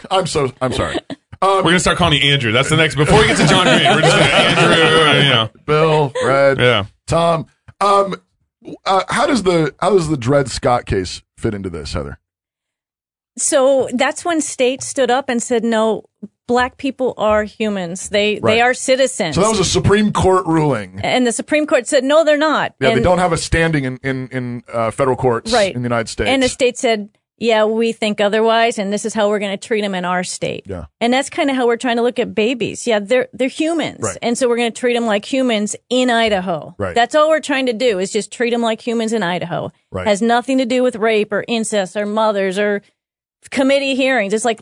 [0.10, 0.50] I'm so.
[0.62, 0.96] I'm sorry.
[1.42, 2.50] We're gonna start calling you Andrew.
[2.50, 2.94] That's the next.
[2.94, 5.22] Before we get to John Green, we're just gonna Andrew.
[5.22, 5.50] You know.
[5.66, 6.86] Bill, Fred, Yeah.
[7.06, 7.44] Tom.
[7.78, 8.14] Um,
[8.84, 12.18] uh, how does the how does the Dred Scott case fit into this, Heather?
[13.38, 16.04] So that's when states stood up and said, no,
[16.46, 18.10] black people are humans.
[18.10, 18.42] They Right.
[18.54, 19.36] they are citizens.
[19.36, 21.00] So that was a Supreme Court ruling.
[21.02, 22.74] and the Supreme Court said, no, they're not.
[22.78, 25.74] Yeah, and, they don't have a standing in in in uh, federal courts Right.
[25.74, 26.28] in the United States.
[26.28, 27.08] And the state said,
[27.42, 30.22] yeah, we think otherwise, and this is how we're going to treat them in our
[30.22, 30.64] state.
[30.68, 30.84] Yeah.
[31.00, 32.86] And that's kind of how we're trying to look at babies.
[32.86, 34.16] Yeah, they're they're humans, Right.
[34.22, 36.74] and so we're going to treat them like humans in Idaho.
[36.78, 36.94] Right.
[36.94, 39.72] That's all we're trying to do is just treat them like humans in Idaho.
[39.90, 40.06] Right.
[40.06, 42.80] Has nothing to do with rape or incest or mothers or
[43.50, 44.32] committee hearings.
[44.32, 44.60] It's like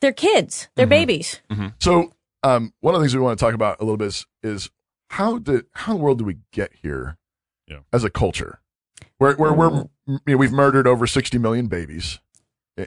[0.00, 0.90] they're kids, they're Mm-hmm.
[0.90, 1.40] babies.
[1.80, 2.12] So
[2.42, 4.70] um, one of the things we want to talk about a little bit is, is
[5.08, 7.18] how did how in the world do we get here
[7.66, 7.80] Yeah.
[7.92, 8.60] as a culture?
[9.20, 9.90] Where where we're mm.
[10.08, 12.20] you know, we've murdered over sixty million babies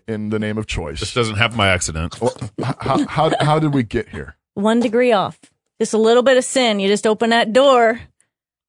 [0.07, 0.99] in the name of choice.
[0.99, 2.17] This doesn't happen by accident.
[2.59, 4.35] How, how how did we get here?
[4.55, 5.39] One degree off.
[5.79, 6.79] Just a little bit of sin.
[6.79, 7.99] You just open that door.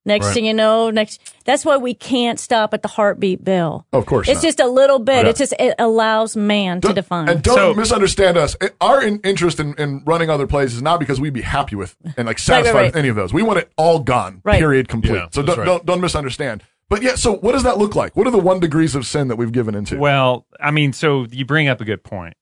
[0.06, 0.34] Next Right.
[0.34, 1.22] thing you know, next.
[1.46, 3.86] That's why we can't stop at the heartbeat bill.
[3.94, 4.42] Oh, of course, It's not.
[4.42, 5.24] just a little bit.
[5.24, 5.30] Yeah.
[5.30, 7.28] It's just it allows man to Don't- define.
[7.30, 8.54] And don't So- misunderstand us.
[8.82, 11.96] Our in, interest in, in running other plays is not because we'd be happy with
[12.18, 12.86] and like satisfied right.
[12.88, 13.32] with any of those.
[13.32, 14.42] We want it all gone.
[14.44, 14.58] Right.
[14.58, 14.88] Period.
[14.88, 15.14] Complete.
[15.14, 15.64] Yeah, so don't, right.
[15.64, 16.62] don't don't misunderstand.
[16.95, 18.14] But yeah, so what does that look like?
[18.14, 19.99] What are the one degrees of sin that we've given into?
[19.99, 22.34] Well, I mean, so you bring up a good point.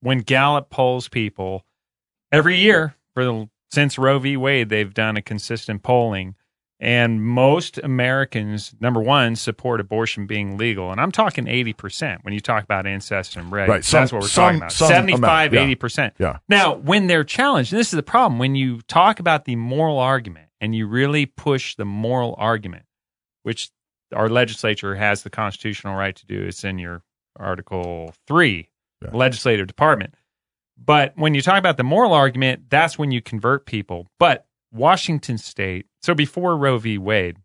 [0.00, 1.64] When Gallup polls people
[2.30, 4.36] every year for the since Roe v.
[4.36, 6.34] Wade, they've done a consistent polling,
[6.78, 12.34] and most Americans, number one, support abortion being legal, and I'm talking eighty percent when
[12.34, 13.70] you talk about incest and rape.
[13.70, 14.72] Right, some- That's what we're some- talking about.
[14.72, 16.14] some amount, 75, 80 percent.
[16.18, 16.38] Yeah.
[16.46, 19.98] Now, when they're challenged, and this is the problem, when you talk about the moral
[19.98, 22.84] argument and you really push the moral argument,
[23.44, 23.70] which
[24.14, 27.02] our legislature has the constitutional right to do, it's in your
[27.36, 28.68] Article 3,
[29.02, 29.10] Yeah.
[29.12, 30.14] legislative department.
[30.76, 34.08] But when you talk about the moral argument, that's when you convert people.
[34.18, 36.98] But Washington State, so before Roe v.
[36.98, 37.36] Wade,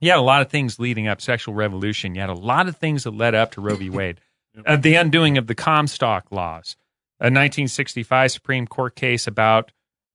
[0.00, 2.14] you had a lot of things leading up, sexual revolution.
[2.14, 3.90] You had a lot of things that led up to Roe v.
[3.90, 4.20] Wade.
[4.64, 6.76] Uh, the undoing of the Comstock laws,
[7.20, 9.70] a 1965 Supreme Court case about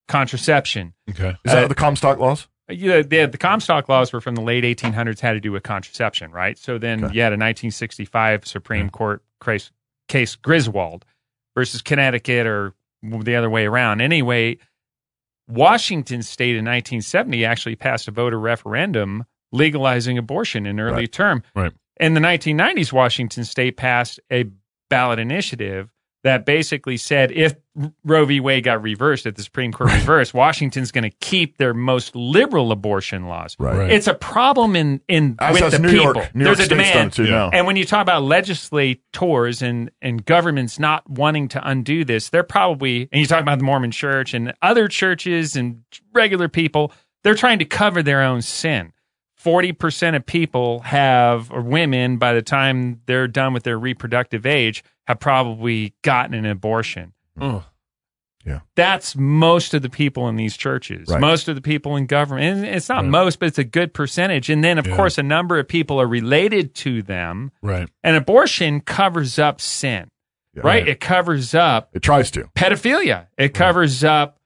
[0.08, 0.94] contraception.
[1.10, 1.30] Okay.
[1.46, 2.48] is that uh, the Comstock laws?
[2.70, 6.32] Yeah, the, the Comstock laws were from the late 1800s, had to do with contraception,
[6.32, 6.58] right?
[6.58, 7.16] So then Okay.
[7.16, 9.72] you had a 1965 Supreme Court case,
[10.08, 11.04] case Griswold
[11.56, 14.00] versus Connecticut or the other way around.
[14.00, 14.58] Anyway,
[15.48, 21.12] Washington State in 1970 actually passed a voter referendum legalizing abortion in early Right.
[21.12, 21.44] term.
[21.56, 21.74] Right.
[22.00, 24.46] In the 1990s, Washington State passed a
[24.90, 25.90] ballot initiative
[26.24, 27.56] that basically said if
[28.04, 28.40] Roe v.
[28.40, 32.72] Wade got reversed, if the Supreme Court reversed, Washington's going to keep their most liberal
[32.72, 33.56] abortion laws.
[33.58, 33.78] Right.
[33.78, 33.92] Right.
[33.92, 36.14] It's a problem in in As with the New people.
[36.16, 36.36] York.
[36.36, 37.14] New There's York a State's demand.
[37.14, 37.50] too Yeah.
[37.52, 42.44] And when you talk about legislators and, and governments not wanting to undo this, they're
[42.44, 46.92] probably, and you talk about the Mormon church and other churches and regular people,
[47.24, 48.94] they're trying to cover their own sin.
[49.44, 54.84] 40% of people have, or women, by the time they're done with their reproductive age,
[55.08, 57.14] have probably gotten an abortion.
[57.38, 57.58] Hmm.
[58.46, 61.22] Yeah, That's most of the people in these churches, Right.
[61.22, 62.58] most of the people in government.
[62.66, 63.10] And it's not Right.
[63.12, 64.50] most, but it's a good percentage.
[64.50, 64.96] And then, of Yeah.
[64.96, 67.52] course, a number of people are related to them.
[67.62, 67.88] Right.
[68.04, 70.10] And abortion covers up sin,
[70.56, 70.62] Yeah.
[70.66, 70.88] right?
[70.88, 72.46] It covers up It tries to.
[72.56, 73.28] pedophilia.
[73.38, 74.40] It covers up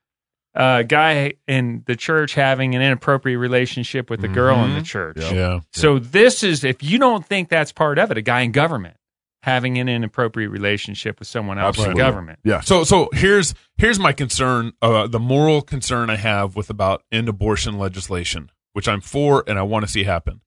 [0.56, 5.18] a guy in the church having an inappropriate relationship with a girl in the church.
[5.20, 5.34] Yeah.
[5.34, 5.60] Yeah.
[5.74, 8.96] So this is if you don't think that's part of it, a guy in government
[9.44, 12.02] having an inappropriate relationship with someone else Absolutely.
[12.02, 12.40] in government.
[12.44, 12.62] Yeah.
[12.62, 17.30] So so here's here's my concern, uh, the moral concern I have with about end
[17.30, 20.42] abortion legislation, which I'm for and I want to see happen.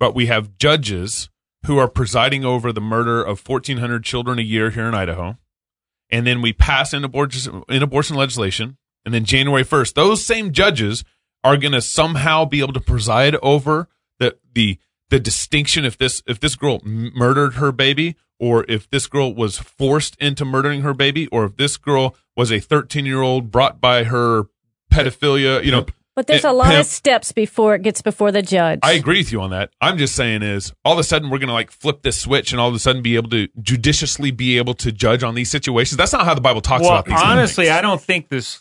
[0.00, 1.30] But we have judges
[1.66, 5.38] who are presiding over the murder of 1,400 children a year here in Idaho,
[6.10, 10.52] and then we pass in abortion in abortion legislation, and then January 1st, those same
[10.52, 11.04] judges
[11.44, 13.88] are going to somehow be able to preside over
[14.18, 14.78] the the
[15.10, 19.34] the distinction if this if this girl m- murdered her baby or if this girl
[19.34, 23.50] was forced into murdering her baby or if this girl was a 13 year old
[23.50, 24.44] brought by her
[24.90, 25.84] pedophilia you know
[26.14, 28.80] but there's it- a lot pimp- of steps before it gets before the judge.
[28.82, 29.70] I agree with you on that.
[29.80, 32.52] I'm just saying is all of a sudden we're going to like flip this switch
[32.52, 35.50] and all of a sudden be able to judiciously be able to judge on these
[35.50, 35.96] situations.
[35.96, 37.76] That's not how the Bible talks well, about these honestly, things.
[37.76, 38.60] I don't think this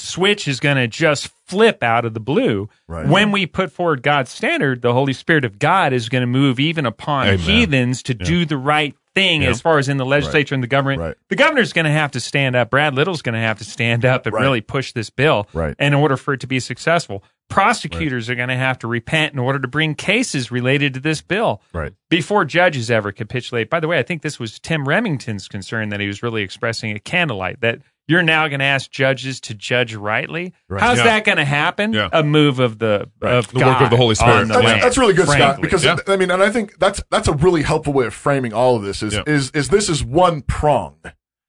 [0.00, 2.68] switch is going to just flip out of the blue.
[2.88, 3.06] Right.
[3.06, 6.58] When we put forward God's standard, the Holy Spirit of God is going to move
[6.60, 7.38] even upon Amen.
[7.38, 9.50] heathens to do the right thing Yeah.
[9.50, 11.00] as far as in the legislature and the government.
[11.00, 11.14] Right.
[11.28, 12.70] The governor's going to have to stand up.
[12.70, 14.42] Brad Little's going to have to stand up and Right.
[14.42, 15.74] really push this bill Right.
[15.80, 17.24] in order for it to be successful.
[17.48, 21.20] Prosecutors are going to have to repent in order to bring cases related to this
[21.20, 21.92] bill Right.
[22.08, 23.68] before judges ever capitulate.
[23.68, 26.92] By the way, I think this was Tim Remington's concern that he was really expressing
[26.92, 30.52] at Candlelight that you're now going to ask judges to judge rightly.
[30.68, 30.80] Right.
[30.80, 31.04] How's Yeah.
[31.04, 31.92] that going to happen?
[31.92, 32.08] Yeah.
[32.12, 34.48] A move of the of The work of the Holy Spirit.
[34.48, 35.60] the That's, that's really good, Scott.
[35.60, 35.96] Because Yeah.
[36.08, 38.82] I mean, and I think that's that's a really helpful way of framing all of
[38.82, 39.02] this.
[39.02, 39.22] Is Yeah.
[39.26, 40.96] is is this is one prong,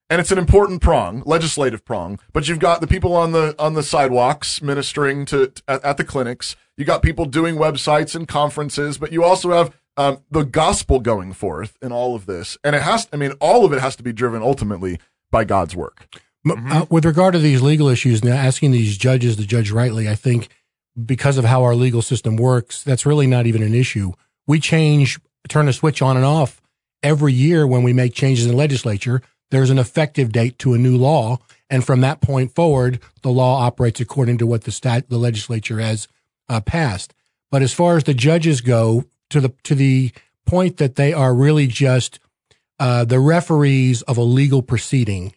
[0.09, 2.19] and it's an important prong, legislative prong.
[2.33, 6.03] But you've got the people on the on the sidewalks ministering to at, at the
[6.03, 6.55] clinics.
[6.77, 11.33] You got people doing websites and conferences, but you also have um, the gospel going
[11.33, 13.07] forth in all of this, and it has.
[13.11, 14.99] I mean, all of it has to be driven ultimately
[15.31, 16.07] by God's work.
[16.45, 20.09] M- Uh, with regard to these legal issues, now asking these judges to judge rightly,
[20.09, 20.47] I think
[21.05, 24.11] because of how our legal system works, that's really not even an issue.
[24.47, 26.61] We change, turn a switch on and off
[27.03, 29.21] every year when we make changes in the legislature.
[29.51, 31.37] there's an effective date to a new law.
[31.69, 35.79] And from that point forward, the law operates according to what the stat, the legislature
[35.79, 36.07] has
[36.47, 37.13] uh, passed.
[37.51, 40.11] But as far as the judges go, to the to the
[40.45, 42.19] point that they are really just
[42.79, 45.33] uh, the referees of a legal proceeding,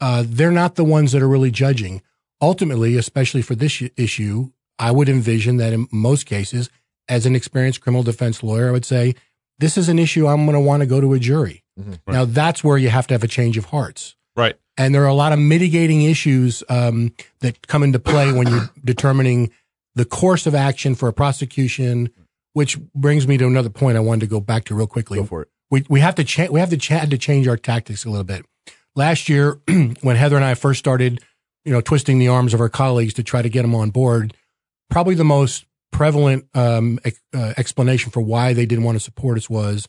[0.00, 2.02] uh, they're not the ones that are really judging.
[2.40, 6.70] Ultimately, especially for this issue, I would envision that in most cases,
[7.08, 9.14] as an experienced criminal defense lawyer, I would say
[9.58, 11.64] this is an issue I'm going to want to go to a jury.
[11.78, 12.12] Mm-hmm.
[12.12, 14.16] Now, that's where you have to have a change of hearts.
[14.36, 14.56] Right.
[14.76, 18.70] And there are a lot of mitigating issues um, that come into play when you're
[18.84, 19.50] determining
[19.96, 22.10] the course of action for a prosecution,
[22.52, 25.18] which brings me to another point I wanted to go back to real quickly.
[25.18, 25.48] Go for it.
[25.70, 28.10] We, we have to cha- we have to cha- had to change our tactics a
[28.10, 28.46] little bit.
[28.98, 29.60] Last year,
[30.00, 31.22] when Heather and I first started,
[31.64, 34.34] you know, twisting the arms of our colleagues to try to get them on board,
[34.90, 36.98] probably the most prevalent um,
[37.32, 39.86] uh, explanation for why they didn't want to support us was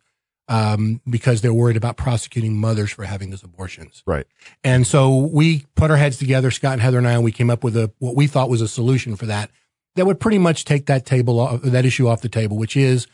[0.48, 4.04] um, because they're worried about prosecuting mothers for having those abortions.
[4.06, 4.28] Right.
[4.64, 7.50] And so we put our heads together, Scott and Heather and I, and we came
[7.50, 9.50] up with a what we thought was a solution for that
[9.96, 13.08] that would pretty much take that table off, that issue off the table, which is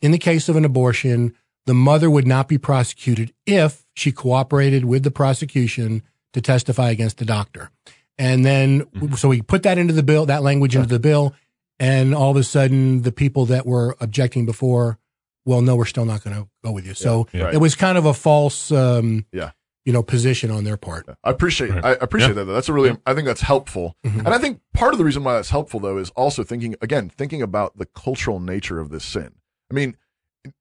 [0.00, 1.34] in the case of an abortion,
[1.66, 7.18] the mother would not be prosecuted if she cooperated with the prosecution to testify against
[7.18, 7.70] the doctor.
[8.18, 9.14] And then, mm-hmm.
[9.14, 11.34] so we put that into the bill, that language into the bill,
[11.78, 14.98] and all of a sudden, the people that were objecting before,
[15.44, 16.94] well, no, we're still not going to go with you.
[16.94, 19.50] So yeah, it was kind of a false, um, yeah,
[19.84, 21.06] you know, position on their part.
[21.24, 21.84] I appreciate, right.
[21.84, 22.44] I appreciate yeah.
[22.44, 22.52] that.
[22.52, 23.96] That's a really, I think that's helpful.
[24.04, 24.20] Mm-hmm.
[24.20, 27.10] And I think part of the reason why that's helpful, though, is also thinking again,
[27.10, 29.34] thinking about the cultural nature of this sin.
[29.70, 29.96] I mean,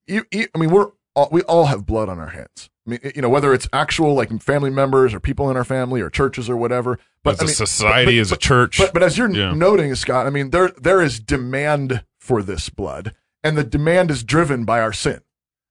[0.07, 2.69] you, you, I mean, we're all, we all have blood on our hands.
[2.89, 6.01] I mean, you know, whether it's actual like family members or people in our family
[6.01, 6.97] or churches or whatever.
[7.23, 8.77] But as I a mean, society, but, as a church.
[8.77, 9.53] But, but as you're yeah.
[9.53, 13.13] noting, Scott, I mean, there there is demand for this blood,
[13.43, 15.21] and the demand is driven by our sin.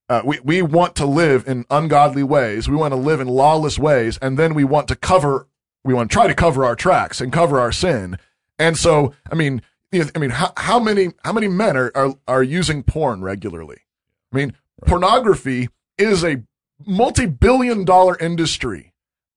[0.08, 2.68] Uh, we we want to live in ungodly ways.
[2.68, 5.48] We want to live in lawless ways, and then we want to cover.
[5.84, 8.18] We want to try to cover our tracks and cover our sin.
[8.58, 9.62] And so, I mean,
[9.92, 13.78] I mean, how, how many how many men are, are are using porn regularly?
[14.32, 14.88] I mean, right.
[14.88, 16.42] pornography is a
[16.86, 18.92] multi-billion dollar industry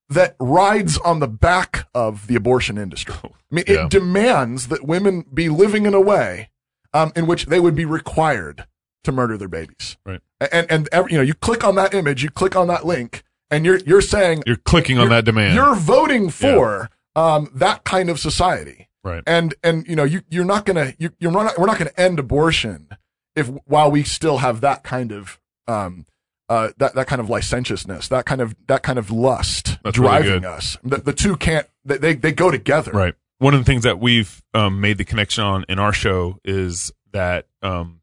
[0.09, 3.15] that rides on the back of the abortion industry.
[3.23, 3.85] I mean, yeah.
[3.85, 6.49] it demands that women be living in a way
[6.93, 8.65] um, in which they would be required
[9.03, 9.97] to murder their babies.
[10.05, 10.21] Right.
[10.51, 13.65] And and you know, you click on that image, you click on that link, and
[13.65, 15.55] you're you're saying you're clicking on that demand.
[15.55, 17.35] You're voting for yeah.
[17.35, 18.89] um, that kind of society.
[19.03, 19.23] Right.
[19.25, 22.19] And and you know, you you're not gonna you, you're not we're not gonna end
[22.19, 22.89] abortion
[23.35, 26.05] if while we still have that kind of um,
[26.51, 30.41] uh, that that kind of licentiousness, that kind of that kind of lust That's driving
[30.41, 30.77] really us.
[30.83, 32.91] The, the two can't they they go together.
[32.91, 33.15] Right.
[33.37, 36.91] One of the things that we've um, made the connection on in our show is
[37.13, 38.01] that um,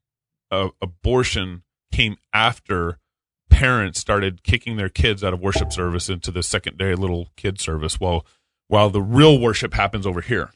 [0.50, 2.98] uh, abortion came after
[3.50, 8.00] parents started kicking their kids out of worship service into the secondary little kid service,
[8.00, 8.24] while
[8.68, 10.52] while the real worship happens over here.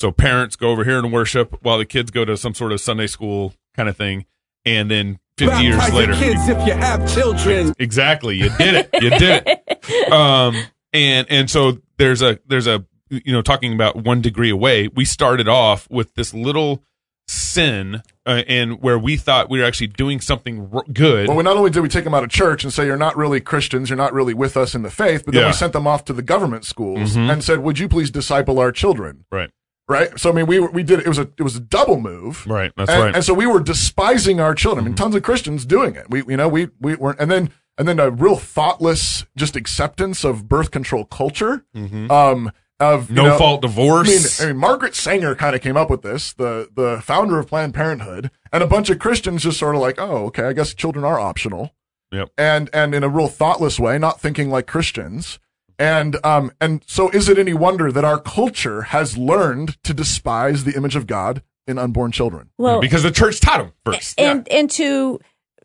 [0.00, 2.80] So parents go over here and worship while the kids go to some sort of
[2.80, 4.24] Sunday school kind of thing,
[4.64, 6.14] and then 50 years later.
[6.14, 7.74] kids if you have children.
[7.78, 8.36] Exactly.
[8.36, 9.02] You did it.
[9.02, 9.60] You did it.
[10.12, 10.56] Um,
[10.94, 15.04] and, and so there's a, there's a, you know, talking about one degree away, we
[15.04, 16.82] started off with this little
[17.28, 21.28] sin uh, and where we thought we were actually doing something r- good.
[21.28, 23.16] Well, we not only did we take them out of church and say you're not
[23.16, 25.48] really Christians, you're not really with us in the faith, but then Yeah.
[25.48, 27.30] we sent them off to the government schools Mhm.
[27.32, 29.50] and said, "Would you please disciple our children?" Right.
[29.86, 30.18] Right.
[30.18, 32.46] So I mean, we we did it was a it was a double move.
[32.46, 32.72] Right.
[32.76, 33.14] That's and, right.
[33.14, 34.84] And so we were despising our children.
[34.84, 36.08] I mean, tons of Christians doing it.
[36.08, 40.24] We you know we we weren't and then and then a real thoughtless just acceptance
[40.24, 41.64] of birth control culture.
[42.10, 42.50] Um.
[42.80, 44.40] Of no know, fault I mean, divorce.
[44.42, 47.72] I mean, Margaret Sanger kind of came up with this, the the founder of Planned
[47.72, 51.04] Parenthood, and a bunch of Christians just sort of like, oh, okay, I guess children
[51.04, 51.72] are optional,
[52.10, 52.30] Yep.
[52.36, 55.38] and and in a real thoughtless way, not thinking like Christians,
[55.78, 60.64] and um and so is it any wonder that our culture has learned to despise
[60.64, 62.50] the image of God in unborn children?
[62.58, 64.20] Well, because the church taught them first.
[64.20, 65.20] and and to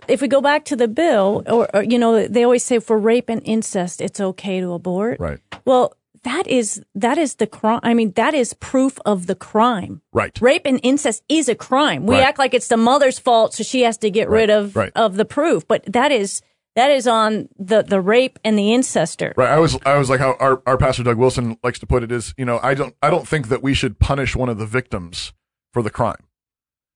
[0.07, 2.97] if we go back to the bill, or, or you know, they always say for
[2.97, 5.19] rape and incest, it's okay to abort.
[5.19, 5.39] Right.
[5.65, 5.93] Well,
[6.23, 7.79] that is that is the crime.
[7.83, 10.01] I mean, that is proof of the crime.
[10.11, 10.37] Right.
[10.41, 12.05] Rape and incest is a crime.
[12.05, 12.23] We Right.
[12.23, 14.91] act like it's the mother's fault, so she has to get rid of right.
[14.95, 15.67] of the proof.
[15.67, 16.41] But that is
[16.79, 19.33] that is on the the rape and the incester.
[19.37, 19.49] Right.
[19.49, 22.11] I was I was like how our, our pastor Doug Wilson likes to put it
[22.11, 24.65] is, you know, I don't I don't think that we should punish one of the
[24.65, 25.33] victims
[25.73, 26.15] for the crime.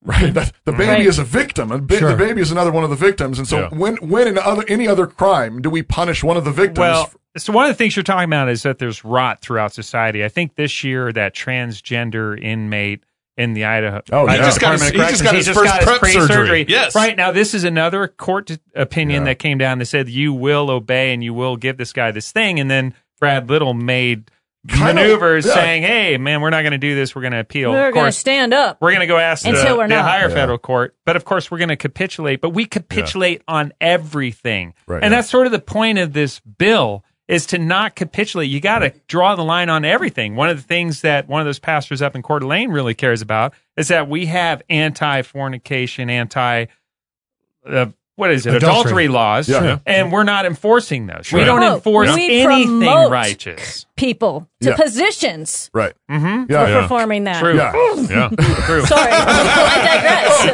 [0.05, 0.09] Mm-hmm.
[0.25, 0.33] Right.
[0.33, 1.05] That, the baby Right.
[1.05, 2.11] is a victim, and ba- Sure.
[2.11, 3.37] the baby is another one of the victims.
[3.39, 3.69] And so, Yeah.
[3.69, 6.79] when when in other any other crime do we punish one of the victims?
[6.79, 10.23] Well, so one of the things you're talking about is that there's rot throughout society.
[10.23, 13.03] I think this year that transgender inmate
[13.37, 14.01] in the Idaho.
[14.11, 14.37] Oh, Idaho yeah.
[14.37, 16.65] He just got his- he just got his first prep surgery.
[16.67, 16.95] Yes.
[16.95, 19.29] Right now, this is another court opinion Yeah.
[19.31, 22.31] that came down that said you will obey and you will give this guy this
[22.31, 24.29] thing, and then Brad Little made
[24.65, 25.53] Kind of, maneuvers yeah.
[25.55, 27.13] saying, "Hey, man, we're not going to do this.
[27.13, 28.77] We're going to appeal." We're going to stand up.
[28.79, 29.89] we're going to go ask Until the, we're not.
[29.89, 30.09] the not.
[30.09, 30.35] higher Yeah.
[30.35, 30.95] federal court.
[31.05, 32.39] But of course, we're going to capitulate.
[32.39, 34.73] But we capitulate on everything.
[34.87, 35.17] Right, and yeah.
[35.17, 37.03] that's sort of the point of this bill
[37.33, 38.49] is to not capitulate.
[38.49, 40.35] You got to draw the line on everything.
[40.35, 43.23] One of the things that one of those pastors up in Coeur d'Alene really cares
[43.23, 46.65] about is that we have anti-fornication, anti,
[47.65, 48.69] uh, what is it, Adultery.
[48.81, 49.63] adultery, laws, Yeah.
[49.63, 49.77] Yeah.
[49.85, 51.31] and we're not enforcing those.
[51.31, 53.85] We don't Quote, enforce we anything promote righteous.
[53.95, 54.75] people to Yeah.
[54.75, 55.93] positions Right.
[56.11, 56.51] Mm-hmm.
[56.51, 56.65] Yeah.
[56.65, 56.81] for yeah.
[56.81, 57.39] performing that.
[57.39, 57.55] True.
[57.55, 57.71] Yeah.
[58.09, 58.29] Yeah.
[58.65, 58.85] True.
[58.85, 60.45] Sorry, I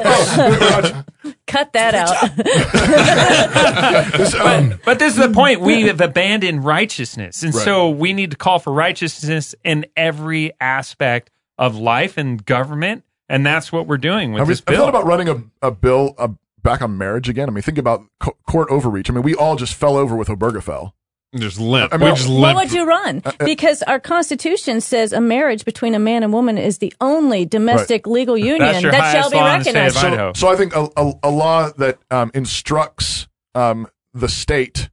[0.81, 1.03] digress.
[1.47, 2.15] Cut that out.
[4.17, 5.61] This, um, But this is the point.
[5.61, 7.43] We have abandoned righteousness.
[7.43, 7.63] And Right.
[7.63, 13.03] so we need to call for righteousness in every aspect of life and government.
[13.27, 14.85] And that's what we're doing with have you this have you bill.
[14.85, 15.29] thought about running
[15.61, 16.29] a, a bill uh,
[16.63, 17.49] back on marriage again?
[17.49, 19.09] I mean, think about co- court overreach.
[19.09, 20.91] I mean, we all just fell over with Obergefell.
[21.35, 21.93] Just limp.
[21.93, 22.57] I mean, we just what limp.
[22.57, 23.21] would you run?
[23.45, 28.07] Because our Constitution says a marriage between a man and woman is the only domestic
[28.07, 30.35] legal union that shall be law in the state of recognized.
[30.35, 33.85] So, so I think a, a, a law that um, instructs um,
[34.15, 34.89] the state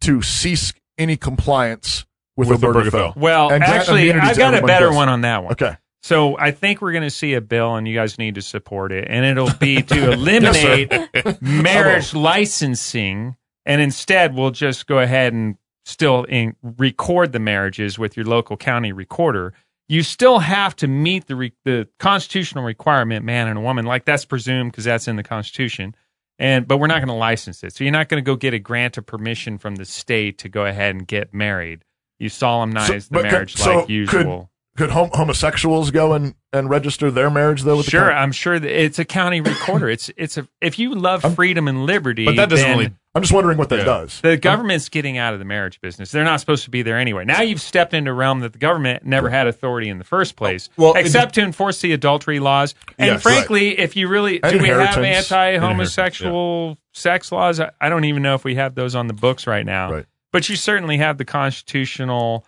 [0.00, 2.04] to cease any compliance
[2.36, 3.14] with, With Obergefell.
[3.14, 3.16] Obergefell.
[3.16, 4.96] well, And actually, I've got a better else.
[4.96, 5.52] one on that one.
[5.52, 5.76] Okay.
[6.06, 8.92] So I think we're going to see a bill, and you guys need to support
[8.92, 9.08] it.
[9.10, 10.92] And it'll be to eliminate
[11.42, 13.34] marriage licensing,
[13.64, 18.56] and instead we'll just go ahead and still in, record the marriages with your local
[18.56, 19.52] county recorder.
[19.88, 24.04] You still have to meet the re, the constitutional requirement, man and a woman, like
[24.04, 25.96] that's presumed because that's in the Constitution.
[26.38, 28.54] And but we're not going to license it, so you're not going to go get
[28.54, 31.84] a grant of permission from the state to go ahead and get married.
[32.20, 34.50] You solemnize So- the but could- marriage so like could- usual.
[34.76, 37.76] Could hom- homosexuals go and, and register their marriage though?
[37.78, 38.12] With the Sure?
[38.12, 39.88] I'm sure that it's a county recorder.
[39.88, 42.92] It's it's a if you love freedom and liberty, But that doesn't really.
[43.14, 43.84] I'm just wondering what that Yeah.
[43.84, 44.20] does.
[44.20, 46.10] the government's getting out of the marriage business.
[46.10, 47.24] They're not supposed to be there anyway.
[47.24, 50.34] Now you've stepped into a realm that the government never had authority in the first
[50.36, 52.74] oh, place, Well, except to enforce the adultery laws.
[52.98, 53.22] And Yes.
[53.22, 57.58] frankly, if you really do, we have anti-homosexual sex laws.
[57.60, 59.92] I, I don't even know if we have those on the books right now.
[59.92, 60.06] Right.
[60.32, 62.44] But you certainly have the constitutional.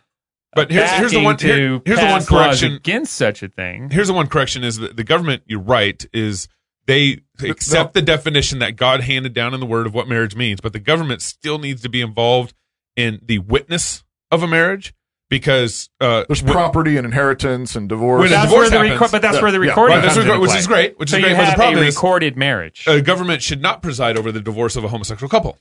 [0.58, 2.72] But here's- here's the one- To here- here's the one correction.
[2.74, 3.90] against such a thing.
[3.90, 5.42] Here's the one correction: is that the government.
[5.46, 6.04] You're right.
[6.12, 6.48] Is
[6.86, 10.60] they accept the definition that God handed down in the Word of what marriage means,
[10.60, 12.54] but the government still needs to be involved
[12.96, 14.94] in the witness of a marriage
[15.30, 18.20] because uh, There's when- property and inheritance and divorce.
[18.22, 20.14] When That's divorce where the happens- record, but that's Yeah, where the yeah, right, that's
[20.14, 20.58] comes what- which play.
[20.58, 22.84] is great, which so is great, You but the have problem a is- recorded marriage.
[22.86, 25.58] a government should not preside over the divorce of a homosexual couple.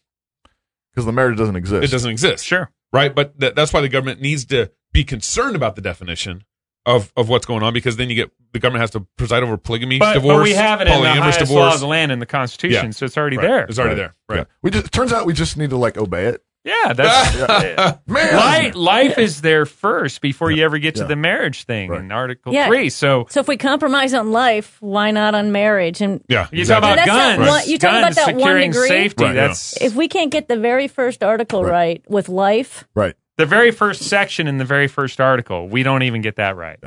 [0.93, 1.83] because the marriage doesn't exist.
[1.83, 2.43] It doesn't exist.
[2.43, 2.71] sure.
[2.91, 3.13] right?
[3.13, 6.43] But th- that's why the government needs to be concerned about the definition
[6.87, 9.57] of, of what's going on because then you get the government has to preside over
[9.57, 11.55] polygamy, But, divorce, but we have it in the highest divorce.
[11.59, 12.91] laws of the land in the Constitution, Yeah.
[12.91, 13.47] so it's already Right.
[13.47, 13.65] there.
[13.65, 14.09] It's already Right.
[14.27, 14.37] there.
[14.37, 14.37] Right.
[14.47, 14.57] Yeah.
[14.63, 16.41] We just turns out we just need to like obey it.
[16.63, 18.75] Yeah, that's Man, life.
[18.75, 21.07] Life is there first before you ever get to Yeah.
[21.07, 21.99] the marriage thing Right.
[22.01, 22.67] in Article Yeah.
[22.67, 22.89] Three.
[22.89, 26.01] So So if we compromise on life, why not on marriage?
[26.01, 26.47] And Yeah.
[26.51, 26.65] you exactly.
[26.65, 27.49] talk about And that's that guns.
[27.49, 28.87] one- you talk about guns that one degree?
[28.87, 29.23] safety.
[29.23, 29.47] Right, yeah.
[29.47, 31.71] that's if we can't get the very first article Right.
[31.71, 33.13] right, with life, right.
[33.38, 35.67] The very first section in the very first article.
[35.67, 36.79] We don't even get that right.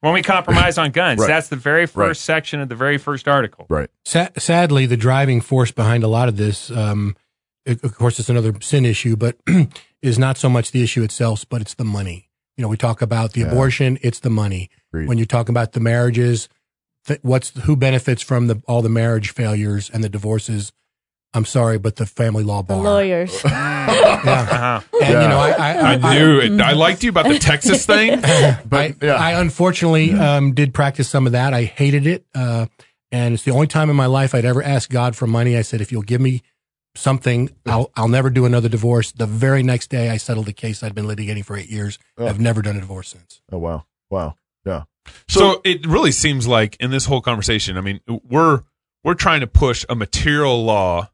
[0.00, 1.28] When we compromise on guns, Right.
[1.28, 2.16] that's the very first Right.
[2.36, 3.66] section of the very first article.
[3.70, 3.88] Right.
[4.04, 7.16] Sa- sadly, the driving force behind a lot of this, um,
[7.64, 9.36] it- of course, it's another sin issue, but
[10.02, 12.28] is not so much the issue itself, but it's the money.
[12.58, 13.46] You know, we talk about the Yeah.
[13.46, 14.68] abortion; it's the money.
[14.92, 15.08] Agreed.
[15.08, 16.48] When you talk about the marriages,
[17.06, 20.70] th- what's who benefits from the all the marriage failures and the divorces?
[21.34, 22.82] I'm sorry, but the family law the bar.
[22.82, 23.42] lawyers.
[23.84, 24.22] Yeah.
[24.24, 24.80] Uh-huh.
[25.04, 26.60] And you know, I, I, I knew it.
[26.60, 28.18] I liked you about the Texas thing.
[28.20, 29.14] But I, yeah.
[29.16, 31.52] I unfortunately um, did practice some of that.
[31.52, 32.66] I hated it, uh,
[33.12, 35.58] and it's the only time in my life I'd ever asked God for money.
[35.58, 36.42] I said, "If you'll give me
[36.94, 40.82] something, I'll I'll never do another divorce." The very next day, I settled a case
[40.82, 41.98] I'd been litigating for eight years.
[42.16, 42.26] Oh.
[42.26, 43.42] I've never done a divorce since.
[43.52, 43.84] oh wow.
[44.08, 44.36] Wow.
[44.64, 44.84] Yeah.
[45.28, 48.62] So, it really seems like in this whole conversation, I mean, we're
[49.02, 51.10] we're trying to push a material law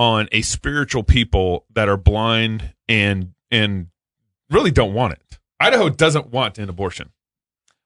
[0.00, 3.88] on a spiritual people that are blind and and
[4.50, 5.38] really don't want it.
[5.60, 7.10] Idaho doesn't want an abortion.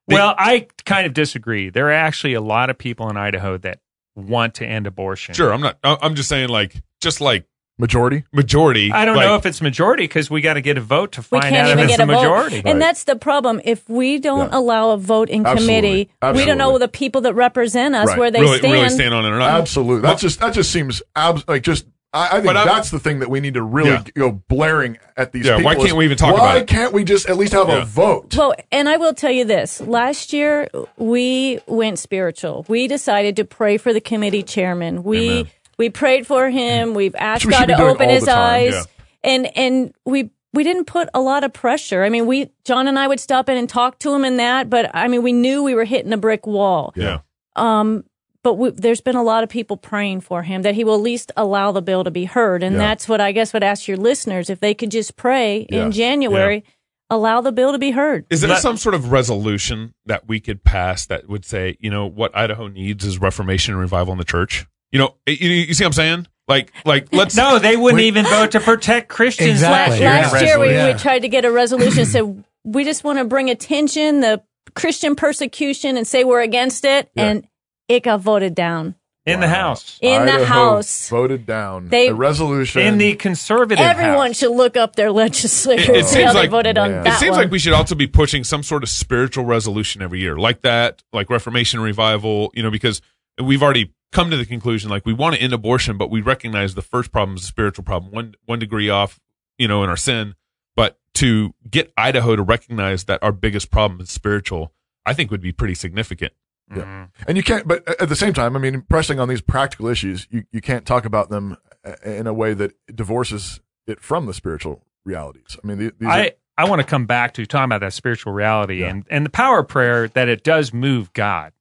[0.06, 1.70] They- Well, I kind of disagree.
[1.70, 3.80] There are actually a lot of people in Idaho that
[4.14, 5.34] want to end abortion.
[5.34, 5.76] Sure, I'm not.
[5.82, 7.46] I- I'm just saying, like, just like
[7.78, 8.22] majority.
[8.32, 8.92] majority.
[8.92, 11.20] I don't like, know if it's majority because we got to get a vote to
[11.22, 12.22] We find can't out even if it's get the a vote.
[12.22, 12.62] majority.
[12.64, 13.60] And that's the problem.
[13.64, 14.58] If we don't Yeah.
[14.58, 16.06] allow a vote in Absolutely.
[16.22, 18.18] committee, we don't know the people that represent us Right.
[18.18, 18.72] where they really, stand.
[18.72, 19.50] really stand on it or not.
[19.60, 20.02] Absolutely.
[20.02, 22.98] That just that just seems abs- like just I, I think But I'm- that's the
[23.00, 24.02] thing that we need to really Yeah.
[24.14, 25.64] go blaring at these Yeah, people.
[25.66, 26.66] why can't is, we even talk why about it?
[26.68, 27.82] can't we just at least have Yeah.
[27.82, 28.34] a vote?
[28.36, 29.80] Well, and I will tell you this.
[29.80, 32.64] Last year, we went spiritual.
[32.68, 35.02] We decided to pray for the committee chairman.
[35.02, 35.46] We Amen.
[35.76, 36.94] we prayed for him.
[36.94, 38.72] We've asked we God to open his time, eyes.
[38.72, 38.82] yeah.
[39.24, 42.04] And and we we didn't put a lot of pressure.
[42.04, 44.70] I mean, we John and I would stop in and talk to him and that,
[44.70, 46.92] but I mean, we knew we were hitting a brick wall.
[46.94, 47.18] Yeah.
[47.56, 48.04] Um,
[48.44, 51.00] but we, there's been a lot of people praying for him that he will at
[51.00, 52.78] least allow the bill to be heard, and Yeah.
[52.82, 55.86] that's what I guess would ask your listeners if they could just pray Yeah.
[55.86, 56.62] in January,
[57.10, 58.24] allow the bill to be heard.
[58.30, 61.90] Is there Let- some sort of resolution that we could pass that would say, you
[61.90, 64.66] know, what Idaho needs is reformation and revival in the church?
[64.92, 66.26] You know, you, you see what I'm saying?
[66.46, 68.06] Like, like let's No, they wouldn't Wait.
[68.06, 69.98] even vote to protect Christians Exactly.
[69.98, 70.10] last year.
[70.10, 70.96] Last year, we, resolution.
[70.96, 74.42] we tried to get a resolution that said we just want to bring attention the
[74.74, 77.24] Christian persecution and say we're against it, Yeah.
[77.24, 77.46] and
[77.88, 78.94] it got voted down
[79.26, 79.98] in the House.
[80.02, 80.44] in the Idaho
[80.76, 81.08] House.
[81.08, 82.82] voted down They- the resolution.
[82.82, 84.38] In the conservative Everyone House.
[84.38, 85.88] should look up their legislators.
[85.88, 87.14] It- it see seems how they like- voted on Yeah.
[87.14, 87.40] It seems one.
[87.44, 91.02] like we should also be pushing some sort of spiritual resolution every year, like that,
[91.12, 92.50] like Reformation revival.
[92.54, 93.00] You know, because
[93.42, 96.74] we've already come to the conclusion, like we want to end abortion, but we recognize
[96.74, 99.18] the first problem is a spiritual problem, one one degree off,
[99.58, 100.34] you know, in our sin.
[100.76, 104.72] But to get Idaho to recognize that our biggest problem is spiritual,
[105.06, 106.32] I think would be pretty significant.
[106.74, 107.06] Yeah.
[107.26, 110.26] And you can't, but at the same time, I mean, pressing on these practical issues,
[110.30, 114.34] you, you can't talk about them uh, in a way that divorces it from the
[114.34, 115.56] spiritual realities.
[115.62, 117.92] I mean, the- these are, I, I want to come back to talking about that
[117.92, 118.88] spiritual reality Yeah.
[118.90, 121.52] and, and the power of prayer that it does move God.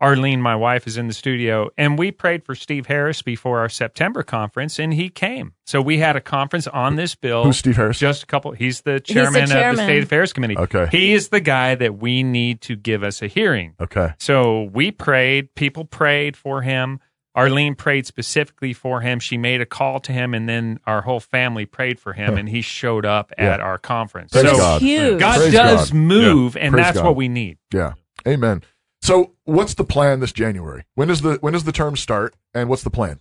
[0.00, 3.68] Arlene, my wife, is in the studio, and we prayed for Steve Harris before our
[3.68, 5.52] September conference, and he came.
[5.66, 7.44] So we had a conference on this bill.
[7.44, 7.98] Who's Steve Harris?
[7.98, 8.52] Just a couple.
[8.52, 9.74] He's the the chairman, of the.
[9.82, 10.56] State Affairs Committee.
[10.56, 10.88] Okay.
[10.90, 13.74] He is the guy that we need to give us a hearing.
[13.80, 14.14] okay.
[14.18, 15.54] So we prayed.
[15.54, 17.00] People prayed for him.
[17.34, 19.20] Arlene prayed specifically for him.
[19.20, 22.48] She made a call to him, and then our whole family prayed for him, and
[22.48, 23.52] he showed up Yeah.
[23.54, 24.32] at our conference.
[24.32, 24.82] Praise so God.
[24.82, 25.20] huge.
[25.20, 25.96] God Praise does God.
[25.96, 27.04] move, and Praise that's God.
[27.06, 27.58] what we need.
[27.72, 27.92] Yeah.
[28.26, 28.62] Amen.
[29.02, 30.84] So what's the plan this January?
[30.94, 33.20] When does the, when does the term start and what's the plan?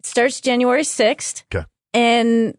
[0.00, 1.44] It starts January 6th.
[1.54, 1.66] Okay.
[1.94, 2.56] And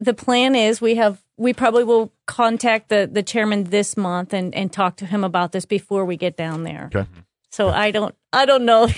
[0.00, 4.52] the plan is we have we probably will contact the the chairman this month and
[4.54, 6.90] and talk to him about this before we get down there.
[6.94, 7.08] Okay.
[7.50, 8.88] So I don't I don't know.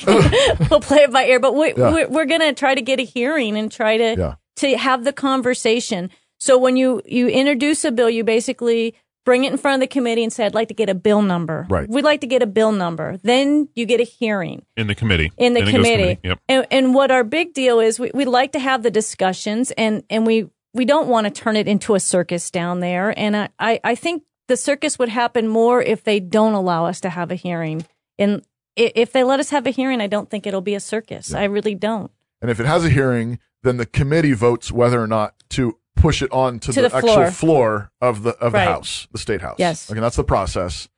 [0.71, 1.93] we'll play it by ear, but we Yeah.
[1.93, 4.35] we're, we're going to try to get a hearing and try to Yeah.
[4.57, 6.11] to have the conversation.
[6.39, 9.93] So when you you introduce a bill, you basically bring it in front of the
[9.93, 11.89] committee and say, "I'd like to get a bill number." Right.
[11.89, 13.19] We'd like to get a bill number.
[13.23, 15.33] Then you get a hearing in the committee.
[15.37, 16.19] in the goes committee.
[16.23, 16.41] Yep.
[16.49, 20.03] And, and what our big deal is, we, we like to have the discussions, and
[20.11, 23.19] and we we don't want to turn it into a circus down there.
[23.19, 27.01] And I, I I think the circus would happen more if they don't allow us
[27.01, 27.87] to have a hearing.
[28.19, 28.43] And
[28.77, 31.33] if they let us have a hearing, I don't think it'll be a circus.
[31.33, 32.11] I really don't.
[32.43, 36.23] And if it has a hearing, then the committee votes whether or not to push
[36.23, 37.31] it on to, To the, the actual floor.
[37.31, 38.65] floor of the of Right.
[38.65, 39.57] the house, the state house.
[39.59, 39.91] Yes.
[39.91, 40.89] Okay, that's the process.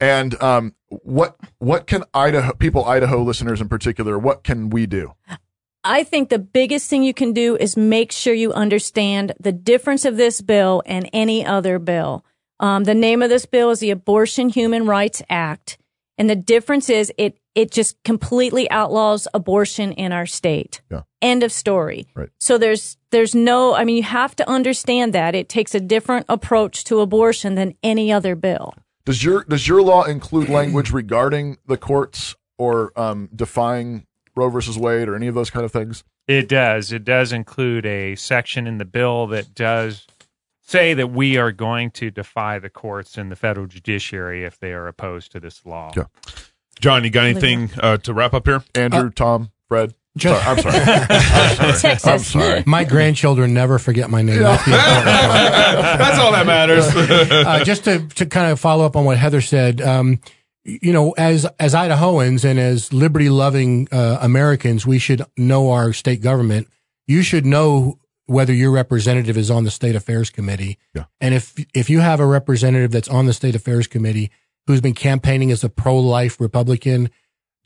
[0.00, 5.14] And um, what what can Idaho people, Idaho listeners in particular, what can we do?
[5.84, 10.04] I think the biggest thing you can do is make sure you understand the difference
[10.04, 12.24] of this bill and any other bill.
[12.60, 15.78] Um, the name of this bill is the Abortion Human Rights Act,
[16.18, 20.80] and the difference is it it just completely outlaws abortion in our state.
[20.90, 21.02] Yeah.
[21.22, 22.06] End of story.
[22.14, 22.28] Right.
[22.38, 23.74] So there's there's no.
[23.74, 27.74] I mean, you have to understand that it takes a different approach to abortion than
[27.82, 28.74] any other bill.
[29.04, 34.06] Does your does your law include language regarding the courts or um, defying
[34.36, 36.04] Roe versus Wade or any of those kind of things?
[36.26, 36.92] It does.
[36.92, 40.06] It does include a section in the bill that does
[40.60, 44.74] say that we are going to defy the courts and the federal judiciary if they
[44.74, 45.90] are opposed to this law.
[45.96, 46.04] Yeah.
[46.78, 48.62] John, you got anything uh, to wrap up here?
[48.74, 49.94] Andrew, Tom, Fred.
[50.18, 50.78] Just- Sorry, I'm sorry.
[51.68, 52.12] I'm sorry.
[52.14, 52.62] I'm sorry.
[52.66, 54.40] My grandchildren never forget my name.
[54.40, 55.98] That's the important part.
[55.98, 56.84] That's all that matters.
[56.96, 60.20] uh, just to, to kind of follow up on what Heather said, um,
[60.64, 65.92] you know, as as Idahoans and as liberty loving uh, Americans, we should know our
[65.92, 66.68] state government.
[67.06, 70.78] You should know whether your representative is on the state affairs committee.
[70.94, 71.04] Yeah.
[71.20, 74.30] And if if you have a representative that's on the state affairs committee
[74.66, 77.08] who's been campaigning as a pro life Republican,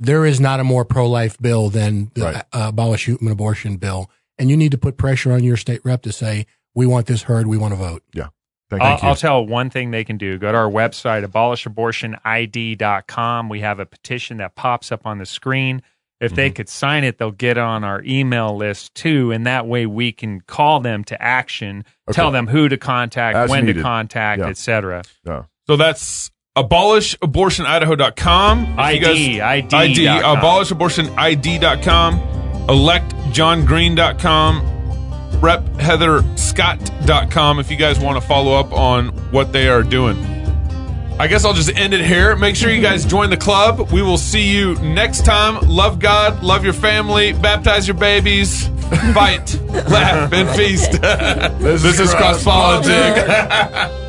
[0.03, 2.37] there is not a more pro life bill than the Right.
[2.53, 4.11] uh, abolish human abortion bill.
[4.39, 7.23] And you need to put pressure on your state rep to say, we want this
[7.25, 7.47] heard.
[7.47, 8.03] We want to vote.
[8.13, 8.29] Yeah.
[8.71, 9.09] Thank I'll, you.
[9.09, 10.39] I'll tell one thing they can do.
[10.39, 13.49] Go to our website, abolishabortionid.com.
[13.49, 15.83] We have a petition that pops up on the screen.
[16.21, 19.87] If they could sign it, they'll get on our email list too, and that way
[19.87, 22.15] we can call them to action, Okay.
[22.15, 23.79] tell them who to contact, As when needed.
[23.79, 24.47] to contact, Yeah.
[24.47, 25.03] etc.
[25.27, 25.43] Yeah.
[25.67, 28.77] So that's abolishabortionidaho.com.
[28.79, 30.37] If you ID, ID ID, dot com.
[30.39, 32.21] abolishabortionid.com.
[32.69, 34.61] Elect repheatherschott.com,
[35.41, 40.17] repheatherscott.com if you guys want to follow up on what they are doing.
[41.19, 42.37] I guess I'll just end it here.
[42.37, 43.93] Make sure you guys join the club.
[43.93, 45.61] We will see you next time.
[45.69, 48.69] Love God, love your family, baptize your babies,
[49.15, 50.93] fight, laugh, and feast.
[51.03, 53.93] this, is is Cross Cross Politic.